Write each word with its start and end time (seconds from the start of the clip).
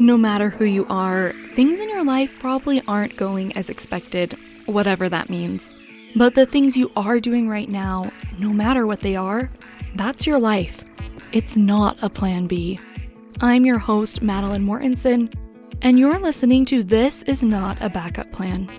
No 0.00 0.16
matter 0.16 0.48
who 0.48 0.64
you 0.64 0.86
are, 0.88 1.34
things 1.54 1.78
in 1.78 1.90
your 1.90 2.04
life 2.04 2.32
probably 2.40 2.80
aren't 2.88 3.18
going 3.18 3.54
as 3.54 3.68
expected, 3.68 4.38
whatever 4.64 5.10
that 5.10 5.28
means. 5.28 5.74
But 6.16 6.36
the 6.36 6.46
things 6.46 6.74
you 6.74 6.90
are 6.96 7.20
doing 7.20 7.50
right 7.50 7.68
now, 7.68 8.10
no 8.38 8.48
matter 8.48 8.86
what 8.86 9.00
they 9.00 9.14
are, 9.14 9.50
that's 9.94 10.26
your 10.26 10.38
life. 10.38 10.82
It's 11.32 11.54
not 11.54 11.98
a 12.00 12.08
plan 12.08 12.46
B. 12.46 12.80
I'm 13.42 13.66
your 13.66 13.78
host, 13.78 14.22
Matilyn 14.22 14.64
Mortensen, 14.64 15.30
and 15.82 15.98
you're 15.98 16.18
listening 16.18 16.64
to 16.64 16.82
This 16.82 17.22
Is 17.24 17.42
Not 17.42 17.76
a 17.82 17.90
Backup 17.90 18.32
Plan. 18.32 18.70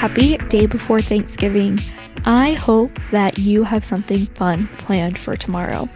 Happy 0.00 0.38
day 0.48 0.64
before 0.64 1.02
Thanksgiving. 1.02 1.78
I 2.24 2.52
hope 2.52 2.90
that 3.10 3.36
you 3.36 3.64
have 3.64 3.84
something 3.84 4.24
fun 4.28 4.66
planned 4.78 5.18
for 5.18 5.36
tomorrow 5.36 5.90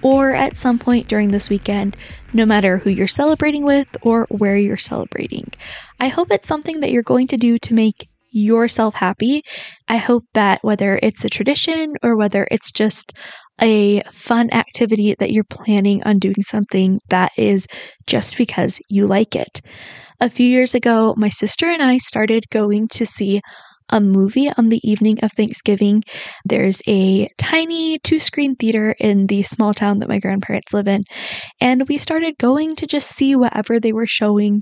or 0.00 0.32
at 0.32 0.56
some 0.56 0.78
point 0.78 1.08
during 1.08 1.28
this 1.28 1.50
weekend, 1.50 1.94
no 2.32 2.46
matter 2.46 2.78
who 2.78 2.88
you're 2.88 3.06
celebrating 3.06 3.66
with 3.66 3.86
or 4.00 4.26
where 4.30 4.56
you're 4.56 4.78
celebrating. 4.78 5.52
I 6.00 6.08
hope 6.08 6.30
it's 6.30 6.48
something 6.48 6.80
that 6.80 6.90
you're 6.90 7.02
going 7.02 7.26
to 7.26 7.36
do 7.36 7.58
to 7.58 7.74
make 7.74 8.08
yourself 8.30 8.94
happy. 8.94 9.42
I 9.86 9.98
hope 9.98 10.24
that 10.32 10.64
whether 10.64 10.98
it's 11.02 11.26
a 11.26 11.28
tradition 11.28 11.96
or 12.02 12.16
whether 12.16 12.48
it's 12.50 12.72
just 12.72 13.12
a 13.60 14.00
fun 14.10 14.50
activity 14.54 15.14
that 15.18 15.32
you're 15.32 15.44
planning 15.44 16.02
on 16.04 16.18
doing 16.18 16.40
something 16.40 16.98
that 17.10 17.32
is 17.36 17.66
just 18.06 18.38
because 18.38 18.80
you 18.88 19.06
like 19.06 19.36
it. 19.36 19.60
A 20.22 20.28
few 20.28 20.46
years 20.46 20.74
ago, 20.74 21.14
my 21.16 21.30
sister 21.30 21.66
and 21.66 21.82
I 21.82 21.96
started 21.96 22.50
going 22.50 22.88
to 22.88 23.06
see 23.06 23.40
a 23.88 24.00
movie 24.02 24.50
on 24.56 24.68
the 24.68 24.80
evening 24.88 25.18
of 25.22 25.32
Thanksgiving. 25.32 26.02
There's 26.44 26.82
a 26.86 27.28
tiny 27.38 27.98
two 27.98 28.18
screen 28.18 28.54
theater 28.54 28.94
in 29.00 29.26
the 29.26 29.42
small 29.42 29.72
town 29.72 29.98
that 29.98 30.08
my 30.10 30.18
grandparents 30.18 30.74
live 30.74 30.86
in. 30.88 31.04
And 31.60 31.88
we 31.88 31.98
started 31.98 32.38
going 32.38 32.76
to 32.76 32.86
just 32.86 33.08
see 33.08 33.34
whatever 33.34 33.80
they 33.80 33.92
were 33.92 34.06
showing. 34.06 34.60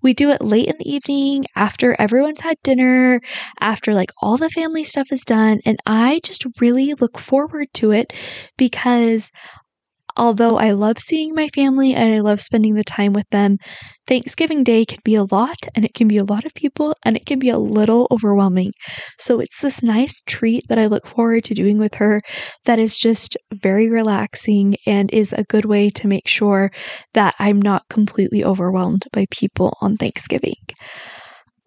We 0.00 0.14
do 0.14 0.30
it 0.30 0.40
late 0.40 0.68
in 0.68 0.76
the 0.78 0.90
evening 0.90 1.44
after 1.56 1.96
everyone's 1.98 2.40
had 2.40 2.56
dinner, 2.62 3.20
after 3.60 3.92
like 3.92 4.12
all 4.22 4.36
the 4.36 4.48
family 4.48 4.84
stuff 4.84 5.12
is 5.12 5.22
done. 5.22 5.58
And 5.66 5.78
I 5.86 6.20
just 6.22 6.46
really 6.60 6.94
look 6.94 7.18
forward 7.18 7.66
to 7.74 7.90
it 7.90 8.12
because 8.56 9.30
Although 10.20 10.58
I 10.58 10.72
love 10.72 10.98
seeing 10.98 11.34
my 11.34 11.48
family 11.48 11.94
and 11.94 12.12
I 12.12 12.20
love 12.20 12.42
spending 12.42 12.74
the 12.74 12.84
time 12.84 13.14
with 13.14 13.26
them, 13.30 13.56
Thanksgiving 14.06 14.62
Day 14.62 14.84
can 14.84 14.98
be 15.02 15.14
a 15.14 15.24
lot 15.24 15.56
and 15.74 15.82
it 15.82 15.94
can 15.94 16.08
be 16.08 16.18
a 16.18 16.24
lot 16.24 16.44
of 16.44 16.52
people 16.52 16.94
and 17.06 17.16
it 17.16 17.24
can 17.24 17.38
be 17.38 17.48
a 17.48 17.58
little 17.58 18.06
overwhelming. 18.10 18.72
So 19.18 19.40
it's 19.40 19.62
this 19.62 19.82
nice 19.82 20.20
treat 20.26 20.64
that 20.68 20.78
I 20.78 20.88
look 20.88 21.06
forward 21.06 21.44
to 21.44 21.54
doing 21.54 21.78
with 21.78 21.94
her 21.94 22.20
that 22.66 22.78
is 22.78 22.98
just 22.98 23.34
very 23.50 23.88
relaxing 23.88 24.74
and 24.84 25.10
is 25.10 25.32
a 25.32 25.44
good 25.44 25.64
way 25.64 25.88
to 25.88 26.06
make 26.06 26.28
sure 26.28 26.70
that 27.14 27.34
I'm 27.38 27.62
not 27.62 27.88
completely 27.88 28.44
overwhelmed 28.44 29.06
by 29.14 29.24
people 29.30 29.74
on 29.80 29.96
Thanksgiving. 29.96 30.56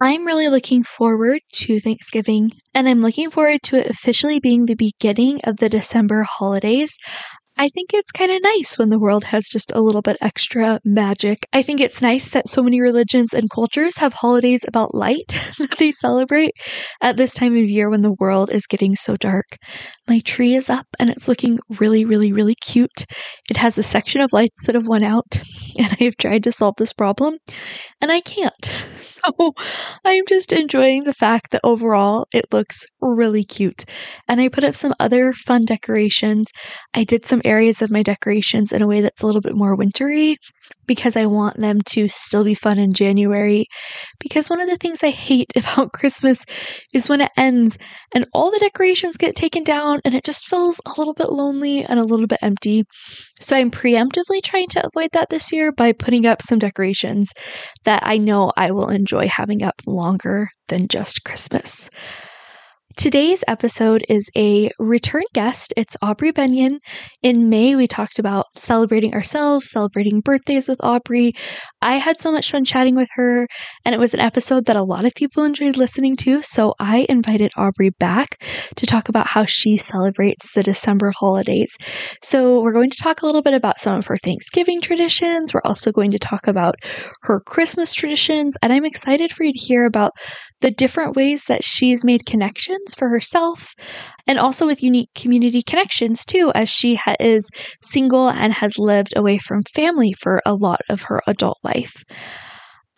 I'm 0.00 0.24
really 0.26 0.48
looking 0.48 0.84
forward 0.84 1.40
to 1.54 1.80
Thanksgiving, 1.80 2.50
and 2.74 2.88
I'm 2.88 3.00
looking 3.00 3.30
forward 3.30 3.62
to 3.64 3.76
it 3.76 3.86
officially 3.86 4.38
being 4.38 4.66
the 4.66 4.74
beginning 4.74 5.40
of 5.44 5.56
the 5.56 5.68
December 5.68 6.24
holidays. 6.24 6.96
I 7.56 7.68
think 7.68 7.94
it's 7.94 8.10
kind 8.10 8.32
of 8.32 8.42
nice 8.42 8.76
when 8.78 8.88
the 8.88 8.98
world 8.98 9.24
has 9.24 9.48
just 9.48 9.70
a 9.72 9.80
little 9.80 10.02
bit 10.02 10.16
extra 10.20 10.80
magic. 10.84 11.46
I 11.52 11.62
think 11.62 11.80
it's 11.80 12.02
nice 12.02 12.28
that 12.30 12.48
so 12.48 12.62
many 12.62 12.80
religions 12.80 13.32
and 13.32 13.48
cultures 13.48 13.98
have 13.98 14.12
holidays 14.12 14.64
about 14.66 14.94
light 14.94 15.28
that 15.58 15.76
they 15.78 15.92
celebrate 15.92 16.50
at 17.00 17.16
this 17.16 17.32
time 17.32 17.56
of 17.56 17.70
year 17.70 17.88
when 17.88 18.02
the 18.02 18.16
world 18.18 18.50
is 18.50 18.66
getting 18.66 18.96
so 18.96 19.16
dark. 19.16 19.46
My 20.08 20.18
tree 20.20 20.54
is 20.56 20.68
up 20.68 20.86
and 20.98 21.08
it's 21.08 21.28
looking 21.28 21.60
really, 21.78 22.04
really, 22.04 22.32
really 22.32 22.56
cute. 22.56 23.06
It 23.48 23.56
has 23.58 23.78
a 23.78 23.84
section 23.84 24.20
of 24.20 24.32
lights 24.32 24.66
that 24.66 24.74
have 24.74 24.88
went 24.88 25.04
out, 25.04 25.40
and 25.78 25.96
I 26.00 26.04
have 26.04 26.16
tried 26.16 26.42
to 26.44 26.52
solve 26.52 26.74
this 26.76 26.92
problem, 26.92 27.36
and 28.00 28.10
I 28.10 28.20
can't. 28.20 28.54
So 29.24 29.54
I'm 30.04 30.24
just 30.28 30.52
enjoying 30.52 31.04
the 31.04 31.14
fact 31.14 31.52
that 31.52 31.62
overall 31.64 32.26
it 32.34 32.44
looks 32.52 32.84
really 33.12 33.44
cute. 33.44 33.84
And 34.28 34.40
I 34.40 34.48
put 34.48 34.64
up 34.64 34.74
some 34.74 34.94
other 34.98 35.32
fun 35.32 35.64
decorations. 35.64 36.48
I 36.94 37.04
did 37.04 37.26
some 37.26 37.42
areas 37.44 37.82
of 37.82 37.90
my 37.90 38.02
decorations 38.02 38.72
in 38.72 38.82
a 38.82 38.86
way 38.86 39.00
that's 39.00 39.22
a 39.22 39.26
little 39.26 39.40
bit 39.40 39.56
more 39.56 39.74
wintry 39.74 40.38
because 40.86 41.16
I 41.16 41.26
want 41.26 41.58
them 41.58 41.80
to 41.90 42.08
still 42.08 42.44
be 42.44 42.54
fun 42.54 42.78
in 42.78 42.92
January. 42.92 43.66
Because 44.20 44.50
one 44.50 44.60
of 44.60 44.68
the 44.68 44.76
things 44.76 45.02
I 45.02 45.10
hate 45.10 45.52
about 45.56 45.92
Christmas 45.92 46.44
is 46.92 47.08
when 47.08 47.20
it 47.20 47.32
ends 47.36 47.78
and 48.14 48.26
all 48.32 48.50
the 48.50 48.58
decorations 48.58 49.16
get 49.16 49.36
taken 49.36 49.64
down 49.64 50.00
and 50.04 50.14
it 50.14 50.24
just 50.24 50.46
feels 50.46 50.80
a 50.86 50.92
little 50.98 51.14
bit 51.14 51.30
lonely 51.30 51.84
and 51.84 51.98
a 51.98 52.04
little 52.04 52.26
bit 52.26 52.38
empty. 52.42 52.84
So 53.40 53.56
I'm 53.56 53.70
preemptively 53.70 54.42
trying 54.42 54.68
to 54.70 54.86
avoid 54.86 55.10
that 55.12 55.30
this 55.30 55.52
year 55.52 55.72
by 55.72 55.92
putting 55.92 56.26
up 56.26 56.42
some 56.42 56.58
decorations 56.58 57.32
that 57.84 58.02
I 58.04 58.18
know 58.18 58.52
I 58.56 58.70
will 58.70 58.88
enjoy 58.88 59.28
having 59.28 59.62
up 59.62 59.80
longer 59.86 60.48
than 60.68 60.88
just 60.88 61.24
Christmas. 61.24 61.88
Today's 62.96 63.42
episode 63.48 64.04
is 64.08 64.30
a 64.36 64.70
return 64.78 65.24
guest. 65.34 65.74
It's 65.76 65.96
Aubry 66.02 66.32
Bennion. 66.32 66.78
In 67.22 67.48
May, 67.48 67.74
we 67.74 67.88
talked 67.88 68.20
about 68.20 68.46
celebrating 68.56 69.14
ourselves, 69.14 69.68
celebrating 69.68 70.20
birthdays 70.20 70.68
with 70.68 70.78
Aubry. 70.78 71.32
I 71.82 71.96
had 71.96 72.20
so 72.20 72.30
much 72.30 72.52
fun 72.52 72.64
chatting 72.64 72.94
with 72.94 73.08
her, 73.14 73.48
and 73.84 73.96
it 73.96 73.98
was 73.98 74.14
an 74.14 74.20
episode 74.20 74.66
that 74.66 74.76
a 74.76 74.84
lot 74.84 75.04
of 75.04 75.12
people 75.16 75.42
enjoyed 75.42 75.76
listening 75.76 76.16
to. 76.18 76.40
So 76.42 76.72
I 76.78 77.04
invited 77.08 77.50
Aubry 77.58 77.90
back 77.98 78.40
to 78.76 78.86
talk 78.86 79.08
about 79.08 79.26
how 79.26 79.44
she 79.44 79.76
celebrates 79.76 80.52
the 80.54 80.62
December 80.62 81.12
holidays. 81.18 81.76
So 82.22 82.62
we're 82.62 82.72
going 82.72 82.90
to 82.90 83.02
talk 83.02 83.22
a 83.22 83.26
little 83.26 83.42
bit 83.42 83.54
about 83.54 83.80
some 83.80 83.98
of 83.98 84.06
her 84.06 84.16
Thanksgiving 84.22 84.80
traditions. 84.80 85.52
We're 85.52 85.62
also 85.64 85.90
going 85.90 86.12
to 86.12 86.18
talk 86.20 86.46
about 86.46 86.76
her 87.22 87.40
Christmas 87.40 87.92
traditions, 87.92 88.56
and 88.62 88.72
I'm 88.72 88.84
excited 88.84 89.32
for 89.32 89.42
you 89.42 89.52
to 89.52 89.58
hear 89.58 89.84
about 89.84 90.12
the 90.60 90.70
different 90.70 91.16
ways 91.16 91.44
that 91.48 91.64
she's 91.64 92.04
made 92.04 92.24
connections 92.24 92.83
for 92.92 93.08
herself 93.08 93.72
and 94.26 94.38
also 94.38 94.66
with 94.66 94.82
unique 94.82 95.10
community 95.14 95.62
connections 95.62 96.24
too, 96.24 96.50
as 96.54 96.68
she 96.68 96.96
ha- 96.96 97.14
is 97.20 97.48
single 97.82 98.28
and 98.28 98.52
has 98.52 98.78
lived 98.78 99.14
away 99.16 99.38
from 99.38 99.62
family 99.72 100.12
for 100.12 100.42
a 100.44 100.54
lot 100.54 100.80
of 100.88 101.02
her 101.02 101.20
adult 101.28 101.58
life. 101.62 102.02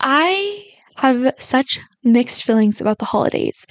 I 0.01 0.65
have 0.97 1.35
such 1.39 1.79
mixed 2.03 2.45
feelings 2.45 2.81
about 2.81 2.99
the 2.99 3.05
holidays. 3.05 3.67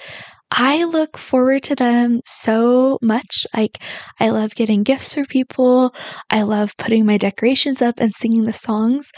I 0.51 0.83
look 0.83 1.17
forward 1.17 1.63
to 1.63 1.75
them 1.75 2.21
so 2.25 2.99
much. 3.01 3.45
Like, 3.55 3.79
I 4.19 4.29
love 4.29 4.55
getting 4.55 4.83
gifts 4.83 5.15
for 5.15 5.25
people. 5.25 5.93
I 6.29 6.43
love 6.43 6.77
putting 6.77 7.05
my 7.05 7.17
decorations 7.17 7.81
up 7.81 7.95
and 7.99 8.13
singing 8.13 8.43
the 8.43 8.53
songs. 8.53 9.11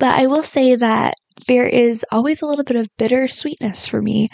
But 0.00 0.18
I 0.18 0.26
will 0.26 0.42
say 0.42 0.74
that 0.74 1.14
there 1.46 1.66
is 1.66 2.04
always 2.10 2.42
a 2.42 2.46
little 2.46 2.64
bit 2.64 2.76
of 2.76 2.88
bittersweetness 2.98 3.86
for 3.88 4.02
me. 4.02 4.28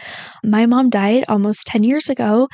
My 0.44 0.66
mom 0.66 0.91
died 0.91 1.25
almost 1.28 1.66
10 1.66 1.84
years 1.84 2.09
ago, 2.09 2.48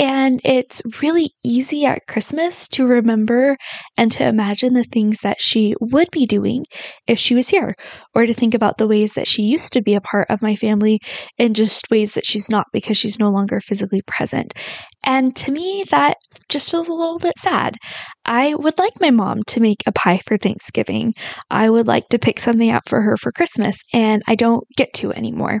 and 0.00 0.40
it's 0.44 0.80
really 1.02 1.30
easy 1.44 1.84
at 1.84 2.06
Christmas 2.08 2.66
to 2.68 2.86
remember 2.86 3.58
and 3.98 4.10
to 4.12 4.26
imagine 4.26 4.72
the 4.72 4.84
things 4.84 5.18
that 5.18 5.36
she 5.40 5.74
would 5.78 6.10
be 6.10 6.24
doing 6.24 6.64
if 7.06 7.18
she 7.18 7.34
was 7.34 7.50
here, 7.50 7.74
or 8.14 8.24
to 8.24 8.32
think 8.32 8.54
about 8.54 8.78
the 8.78 8.88
ways 8.88 9.12
that 9.12 9.26
she 9.26 9.42
used 9.42 9.74
to 9.74 9.82
be 9.82 9.94
a 9.94 10.00
part 10.00 10.26
of 10.30 10.40
my 10.40 10.56
family 10.56 11.00
and 11.38 11.54
just 11.54 11.90
ways 11.90 12.14
that 12.14 12.24
she's 12.24 12.48
not 12.48 12.66
because 12.72 12.96
she's 12.96 13.18
no 13.18 13.30
longer 13.30 13.60
physically 13.60 14.00
present. 14.06 14.54
And 15.04 15.36
to 15.36 15.50
me, 15.50 15.84
that 15.90 16.16
just 16.48 16.70
feels 16.70 16.88
a 16.88 16.94
little 16.94 17.18
bit 17.18 17.38
sad. 17.38 17.76
I 18.24 18.54
would 18.54 18.78
like 18.78 19.00
my 19.00 19.10
mom 19.10 19.42
to 19.48 19.60
make 19.60 19.82
a 19.86 19.92
pie 19.92 20.20
for 20.26 20.36
Thanksgiving. 20.36 21.14
I 21.50 21.68
would 21.68 21.86
like 21.86 22.08
to 22.08 22.18
pick 22.18 22.40
something 22.40 22.70
out 22.70 22.88
for 22.88 23.02
her 23.02 23.16
for 23.16 23.32
Christmas, 23.32 23.78
and 23.92 24.22
I 24.26 24.34
don't 24.34 24.64
get 24.76 24.92
to 24.94 25.12
anymore. 25.12 25.60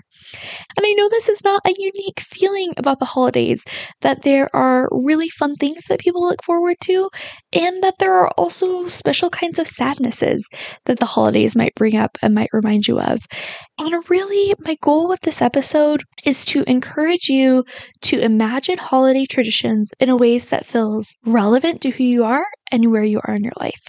And 0.76 0.86
I 0.86 0.92
know 0.92 1.08
this 1.08 1.28
is 1.28 1.42
not 1.44 1.62
a 1.66 1.74
unique 1.76 2.20
feeling 2.20 2.72
about 2.76 2.98
the 2.98 3.06
holidays, 3.06 3.64
that 4.02 4.22
there 4.30 4.54
are 4.54 4.88
really 4.92 5.28
fun 5.28 5.56
things 5.56 5.86
that 5.88 5.98
people 5.98 6.22
look 6.22 6.42
forward 6.44 6.76
to, 6.82 7.10
and 7.52 7.82
that 7.82 7.96
there 7.98 8.14
are 8.14 8.30
also 8.38 8.86
special 8.86 9.28
kinds 9.28 9.58
of 9.58 9.66
sadnesses 9.66 10.46
that 10.86 11.00
the 11.00 11.06
holidays 11.06 11.56
might 11.56 11.74
bring 11.74 11.96
up 11.96 12.16
and 12.22 12.32
might 12.32 12.50
remind 12.52 12.86
you 12.86 13.00
of. 13.00 13.18
And 13.80 14.08
really, 14.08 14.54
my 14.60 14.76
goal 14.82 15.08
with 15.08 15.20
this 15.22 15.42
episode 15.42 16.04
is 16.24 16.44
to 16.46 16.62
encourage 16.70 17.28
you 17.28 17.64
to 18.02 18.20
imagine 18.20 18.78
holiday 18.78 19.26
traditions 19.26 19.90
in 19.98 20.08
a 20.08 20.16
ways 20.16 20.48
that 20.50 20.64
feels 20.64 21.12
relevant 21.26 21.80
to 21.80 21.90
who 21.90 22.04
you 22.04 22.22
are 22.22 22.46
and 22.70 22.92
where 22.92 23.04
you 23.04 23.20
are 23.24 23.34
in 23.34 23.42
your 23.42 23.52
life. 23.58 23.82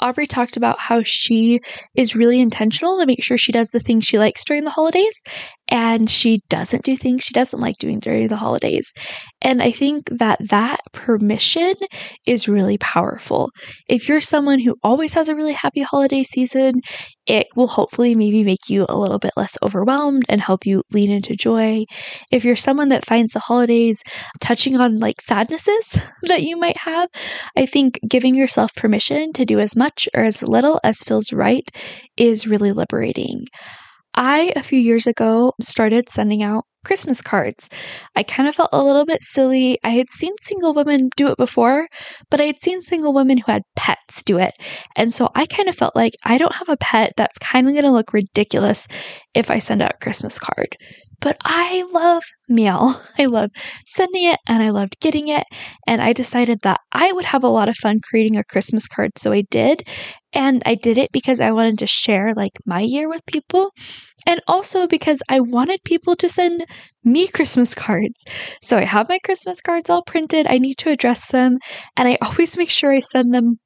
Aubry 0.00 0.28
talked 0.28 0.56
about 0.56 0.80
how 0.80 1.02
she 1.04 1.60
is 1.94 2.16
really 2.16 2.40
intentional 2.40 2.98
to 2.98 3.06
make 3.06 3.22
sure 3.22 3.38
she 3.38 3.52
does 3.52 3.70
the 3.70 3.78
things 3.80 4.04
she 4.04 4.18
likes 4.18 4.44
during 4.44 4.64
the 4.64 4.70
holidays 4.70 5.22
and 5.72 6.10
she 6.10 6.42
doesn't 6.50 6.84
do 6.84 6.98
things 6.98 7.24
she 7.24 7.32
doesn't 7.32 7.58
like 7.58 7.78
doing 7.78 7.98
during 7.98 8.28
the 8.28 8.36
holidays. 8.36 8.92
And 9.40 9.62
I 9.62 9.70
think 9.70 10.06
that 10.10 10.38
that 10.50 10.80
permission 10.92 11.72
is 12.26 12.46
really 12.46 12.76
powerful. 12.76 13.50
If 13.88 14.06
you're 14.06 14.20
someone 14.20 14.60
who 14.60 14.74
always 14.84 15.14
has 15.14 15.30
a 15.30 15.34
really 15.34 15.54
happy 15.54 15.80
holiday 15.80 16.24
season, 16.24 16.74
it 17.26 17.46
will 17.56 17.68
hopefully 17.68 18.14
maybe 18.14 18.44
make 18.44 18.68
you 18.68 18.84
a 18.86 18.98
little 18.98 19.18
bit 19.18 19.32
less 19.34 19.56
overwhelmed 19.62 20.24
and 20.28 20.42
help 20.42 20.66
you 20.66 20.82
lean 20.92 21.10
into 21.10 21.34
joy. 21.34 21.80
If 22.30 22.44
you're 22.44 22.54
someone 22.54 22.90
that 22.90 23.06
finds 23.06 23.32
the 23.32 23.38
holidays 23.40 24.02
touching 24.40 24.78
on 24.78 24.98
like 24.98 25.22
sadnesses 25.22 25.98
that 26.24 26.42
you 26.42 26.58
might 26.58 26.76
have, 26.76 27.08
I 27.56 27.64
think 27.64 27.98
giving 28.06 28.34
yourself 28.34 28.74
permission 28.74 29.32
to 29.32 29.46
do 29.46 29.58
as 29.58 29.74
much 29.74 30.06
or 30.14 30.22
as 30.22 30.42
little 30.42 30.80
as 30.84 30.98
feels 31.02 31.32
right 31.32 31.66
is 32.18 32.46
really 32.46 32.72
liberating. 32.72 33.46
I, 34.14 34.52
a 34.56 34.62
few 34.62 34.78
years 34.78 35.06
ago, 35.06 35.52
started 35.60 36.08
sending 36.08 36.42
out 36.42 36.64
Christmas 36.84 37.22
cards. 37.22 37.68
I 38.16 38.22
kind 38.22 38.48
of 38.48 38.54
felt 38.54 38.70
a 38.72 38.82
little 38.82 39.06
bit 39.06 39.22
silly. 39.22 39.78
I 39.84 39.90
had 39.90 40.10
seen 40.10 40.32
single 40.40 40.74
women 40.74 41.10
do 41.16 41.28
it 41.28 41.38
before, 41.38 41.88
but 42.30 42.40
I 42.40 42.44
had 42.44 42.60
seen 42.60 42.82
single 42.82 43.12
women 43.12 43.38
who 43.38 43.52
had 43.52 43.62
pets 43.76 44.22
do 44.24 44.38
it. 44.38 44.54
And 44.96 45.14
so 45.14 45.30
I 45.34 45.46
kind 45.46 45.68
of 45.68 45.76
felt 45.76 45.94
like 45.94 46.12
I 46.24 46.38
don't 46.38 46.54
have 46.54 46.68
a 46.68 46.76
pet 46.76 47.12
that's 47.16 47.38
kind 47.38 47.66
of 47.66 47.72
going 47.72 47.84
to 47.84 47.92
look 47.92 48.12
ridiculous 48.12 48.86
if 49.34 49.50
I 49.50 49.58
send 49.58 49.82
out 49.82 49.94
a 49.94 50.04
Christmas 50.04 50.38
card. 50.38 50.76
But 51.20 51.36
I 51.44 51.84
love 51.92 52.24
mail. 52.48 53.00
I 53.18 53.26
love 53.26 53.50
sending 53.86 54.24
it 54.24 54.40
and 54.48 54.60
I 54.62 54.70
loved 54.70 54.98
getting 55.00 55.28
it. 55.28 55.44
And 55.86 56.02
I 56.02 56.12
decided 56.12 56.58
that 56.62 56.80
I 56.90 57.12
would 57.12 57.26
have 57.26 57.44
a 57.44 57.48
lot 57.48 57.68
of 57.68 57.76
fun 57.76 58.00
creating 58.02 58.36
a 58.36 58.44
Christmas 58.44 58.88
card. 58.88 59.12
So 59.16 59.30
I 59.30 59.44
did. 59.50 59.86
And 60.32 60.62
I 60.64 60.74
did 60.74 60.98
it 60.98 61.12
because 61.12 61.40
I 61.40 61.52
wanted 61.52 61.78
to 61.80 61.86
share 61.86 62.32
like 62.34 62.52
my 62.66 62.80
year 62.80 63.08
with 63.08 63.24
people. 63.26 63.70
And 64.26 64.40
also 64.46 64.86
because 64.86 65.22
I 65.28 65.40
wanted 65.40 65.80
people 65.84 66.16
to 66.16 66.28
send 66.28 66.64
me 67.04 67.26
Christmas 67.26 67.74
cards. 67.74 68.24
So 68.62 68.78
I 68.78 68.84
have 68.84 69.08
my 69.08 69.18
Christmas 69.24 69.60
cards 69.60 69.90
all 69.90 70.02
printed. 70.02 70.46
I 70.46 70.58
need 70.58 70.78
to 70.78 70.90
address 70.90 71.26
them. 71.28 71.58
And 71.96 72.08
I 72.08 72.18
always 72.22 72.56
make 72.56 72.70
sure 72.70 72.92
I 72.92 73.00
send 73.00 73.34
them 73.34 73.58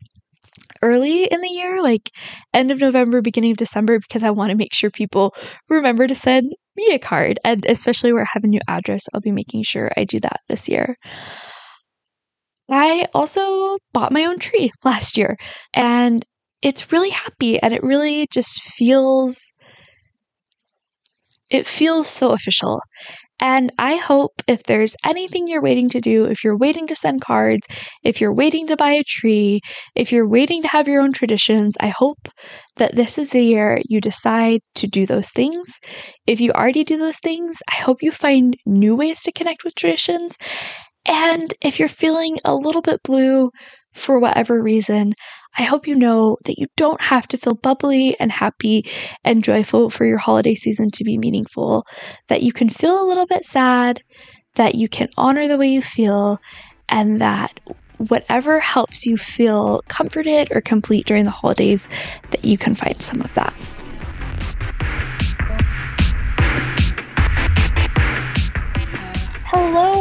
early 0.83 1.25
in 1.25 1.41
the 1.41 1.49
year, 1.49 1.83
like 1.83 2.11
end 2.53 2.71
of 2.71 2.81
November, 2.81 3.21
beginning 3.21 3.53
of 3.53 3.57
December, 3.57 3.99
because 3.99 4.23
I 4.23 4.31
want 4.31 4.51
to 4.51 4.57
make 4.57 4.75
sure 4.75 4.91
people 4.91 5.35
remember 5.69 6.07
to 6.07 6.15
send 6.15 6.53
me 6.77 6.95
a 6.95 6.99
card. 6.99 7.39
And 7.45 7.65
especially 7.67 8.13
where 8.13 8.23
I 8.23 8.31
have 8.33 8.45
a 8.45 8.49
new 8.49 8.61
address, 8.69 9.03
I'll 9.13 9.21
be 9.21 9.31
making 9.33 9.63
sure 9.65 9.91
I 9.97 10.05
do 10.05 10.21
that 10.21 10.41
this 10.49 10.69
year. 10.69 10.97
I 12.69 13.07
also 13.15 13.79
bought 13.93 14.13
my 14.13 14.25
own 14.25 14.39
tree 14.39 14.73
last 14.85 15.17
year 15.17 15.37
and 15.73 16.25
it's 16.63 16.93
really 16.93 17.11
happy 17.11 17.59
and 17.61 17.73
it 17.75 17.83
really 17.83 18.27
just 18.33 18.63
feels 18.63 19.39
it 21.49 21.67
feels 21.67 22.09
so 22.09 22.33
official 22.33 22.81
and 23.39 23.71
I 23.79 23.97
hope 23.97 24.43
if 24.47 24.63
there's 24.63 24.97
anything 25.05 25.47
you're 25.47 25.61
waiting 25.63 25.91
to 25.91 26.01
do, 26.01 26.25
if 26.25 26.43
you're 26.43 26.57
waiting 26.57 26.87
to 26.87 26.97
send 26.97 27.21
cards, 27.21 27.67
if 28.03 28.19
you're 28.19 28.33
waiting 28.33 28.67
to 28.69 28.77
buy 28.77 28.93
a 28.93 29.05
tree, 29.07 29.61
if 29.95 30.11
you're 30.11 30.29
waiting 30.29 30.63
to 30.63 30.69
have 30.69 30.89
your 30.89 31.03
own 31.03 31.13
traditions, 31.13 31.75
I 31.79 31.89
hope 31.89 32.29
that 32.77 32.97
this 32.97 33.19
is 33.19 33.31
the 33.31 33.43
year 33.43 33.81
you 33.87 34.01
decide 34.01 34.61
to 34.77 34.87
do 34.87 35.05
those 35.05 35.29
things. 35.31 35.69
If 36.27 36.41
you 36.41 36.51
already 36.53 36.83
do 36.83 36.97
those 36.97 37.19
things, 37.19 37.59
I 37.71 37.77
hope 37.77 38.03
you 38.03 38.11
find 38.11 38.57
new 38.65 38.97
ways 38.97 39.21
to 39.23 39.33
connect 39.33 39.65
with 39.65 39.75
traditions. 39.75 40.37
And 41.05 41.53
if 41.61 41.79
you're 41.79 41.89
feeling 41.89 42.39
a 42.45 42.55
little 42.55 42.83
bit 42.83 43.03
blue 43.05 43.51
for 43.97 44.19
whatever 44.19 44.63
reason, 44.63 45.15
I 45.59 45.63
hope 45.63 45.87
you 45.87 45.95
know 45.95 46.37
that 46.45 46.59
you 46.59 46.67
don't 46.77 47.01
have 47.01 47.27
to 47.29 47.39
feel 47.39 47.55
bubbly 47.55 48.19
and 48.21 48.31
happy 48.31 48.85
and 49.25 49.43
joyful 49.43 49.91
for 49.91 50.05
your 50.05 50.19
holiday 50.19 50.55
season 50.55 50.91
to 50.93 51.05
be 51.05 51.19
meaningful, 51.19 51.87
that 52.29 52.43
you 52.43 52.53
can 52.53 52.69
feel 52.69 53.03
a 53.03 53.09
little 53.09 53.27
bit 53.27 53.45
sad, 53.45 54.03
that 54.57 54.75
you 54.75 54.89
can 54.89 55.09
honor 55.17 55.49
the 55.49 55.57
way 55.57 55.69
you 55.69 55.83
feel, 55.83 56.39
and 56.89 57.21
that 57.21 57.59
whatever 57.99 58.61
helps 58.61 59.07
you 59.07 59.17
feel 59.17 59.83
comforted 59.89 60.49
or 60.55 60.61
complete 60.61 61.07
during 61.07 61.25
the 61.25 61.31
holidays, 61.31 61.89
that 62.31 62.45
you 62.45 62.59
can 62.59 62.75
find 62.75 63.01
some 63.01 63.21
of 63.23 63.33
that. 63.35 63.55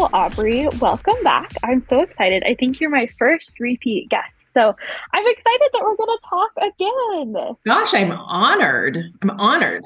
Aubry. 0.10 0.74
Welcome 0.82 1.22
back. 1.24 1.52
I'm 1.64 1.82
so 1.82 2.02
excited. 2.02 2.44
I 2.46 2.56
think 2.56 2.80
you're 2.80 2.90
my 2.90 3.08
first 3.18 3.60
repeat 3.60 4.10
guest. 4.10 4.54
So 4.54 4.76
I'm 5.14 5.28
excited 5.28 5.70
that 5.74 5.82
we're 5.84 5.96
going 5.96 6.18
to 6.18 6.28
talk 6.30 6.52
again. 6.58 7.56
Gosh, 7.66 7.94
I'm 7.94 8.12
honored. 8.12 8.98
I'm 9.22 9.30
honored. 9.32 9.84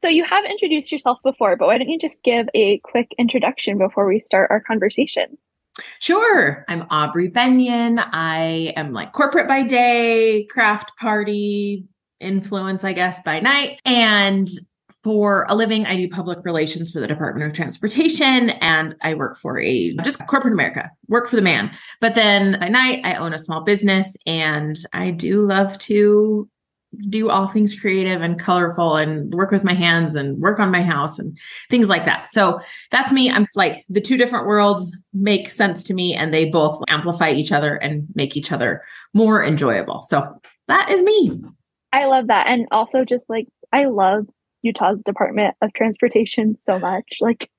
So 0.00 0.08
you 0.08 0.24
have 0.24 0.44
introduced 0.44 0.92
yourself 0.92 1.18
before, 1.24 1.56
but 1.56 1.66
why 1.66 1.78
don't 1.78 1.88
you 1.88 1.98
just 1.98 2.22
give 2.22 2.48
a 2.54 2.78
quick 2.84 3.08
introduction 3.18 3.78
before 3.78 4.06
we 4.06 4.20
start 4.20 4.50
our 4.50 4.60
conversation? 4.60 5.36
Sure. 5.98 6.64
I'm 6.68 6.82
Aubry 6.88 7.32
Bennion. 7.32 8.04
I 8.12 8.72
am 8.76 8.92
like 8.92 9.12
corporate 9.12 9.48
by 9.48 9.62
day, 9.62 10.46
craft 10.50 10.92
party 11.00 11.86
influence, 12.20 12.84
I 12.84 12.92
guess, 12.92 13.22
by 13.22 13.40
night. 13.40 13.80
And 13.84 14.48
for 15.08 15.46
a 15.48 15.54
living, 15.54 15.86
I 15.86 15.96
do 15.96 16.06
public 16.06 16.44
relations 16.44 16.90
for 16.90 17.00
the 17.00 17.06
Department 17.06 17.46
of 17.46 17.56
Transportation 17.56 18.50
and 18.60 18.94
I 19.00 19.14
work 19.14 19.38
for 19.38 19.58
a 19.58 19.96
just 20.04 20.26
corporate 20.26 20.52
America, 20.52 20.90
work 21.08 21.28
for 21.28 21.36
the 21.36 21.40
man. 21.40 21.74
But 22.02 22.14
then 22.14 22.56
at 22.56 22.70
night, 22.70 23.00
I 23.04 23.14
own 23.14 23.32
a 23.32 23.38
small 23.38 23.62
business 23.62 24.14
and 24.26 24.76
I 24.92 25.10
do 25.10 25.46
love 25.46 25.78
to 25.78 26.46
do 27.08 27.30
all 27.30 27.46
things 27.46 27.80
creative 27.80 28.20
and 28.20 28.38
colorful 28.38 28.96
and 28.96 29.32
work 29.32 29.50
with 29.50 29.64
my 29.64 29.72
hands 29.72 30.14
and 30.14 30.42
work 30.42 30.58
on 30.58 30.70
my 30.70 30.82
house 30.82 31.18
and 31.18 31.38
things 31.70 31.88
like 31.88 32.04
that. 32.04 32.28
So 32.28 32.60
that's 32.90 33.10
me. 33.10 33.30
I'm 33.30 33.46
like 33.54 33.86
the 33.88 34.02
two 34.02 34.18
different 34.18 34.46
worlds 34.46 34.94
make 35.14 35.48
sense 35.48 35.82
to 35.84 35.94
me 35.94 36.12
and 36.12 36.34
they 36.34 36.44
both 36.44 36.82
amplify 36.86 37.30
each 37.30 37.50
other 37.50 37.76
and 37.76 38.06
make 38.14 38.36
each 38.36 38.52
other 38.52 38.82
more 39.14 39.42
enjoyable. 39.42 40.02
So 40.02 40.38
that 40.66 40.90
is 40.90 41.00
me. 41.00 41.40
I 41.94 42.04
love 42.04 42.26
that. 42.26 42.46
And 42.46 42.66
also 42.70 43.06
just 43.06 43.24
like 43.30 43.48
I 43.72 43.86
love 43.86 44.26
Utah's 44.62 45.02
Department 45.02 45.54
of 45.62 45.72
Transportation 45.72 46.56
so 46.56 46.78
much. 46.78 47.06
Like 47.20 47.50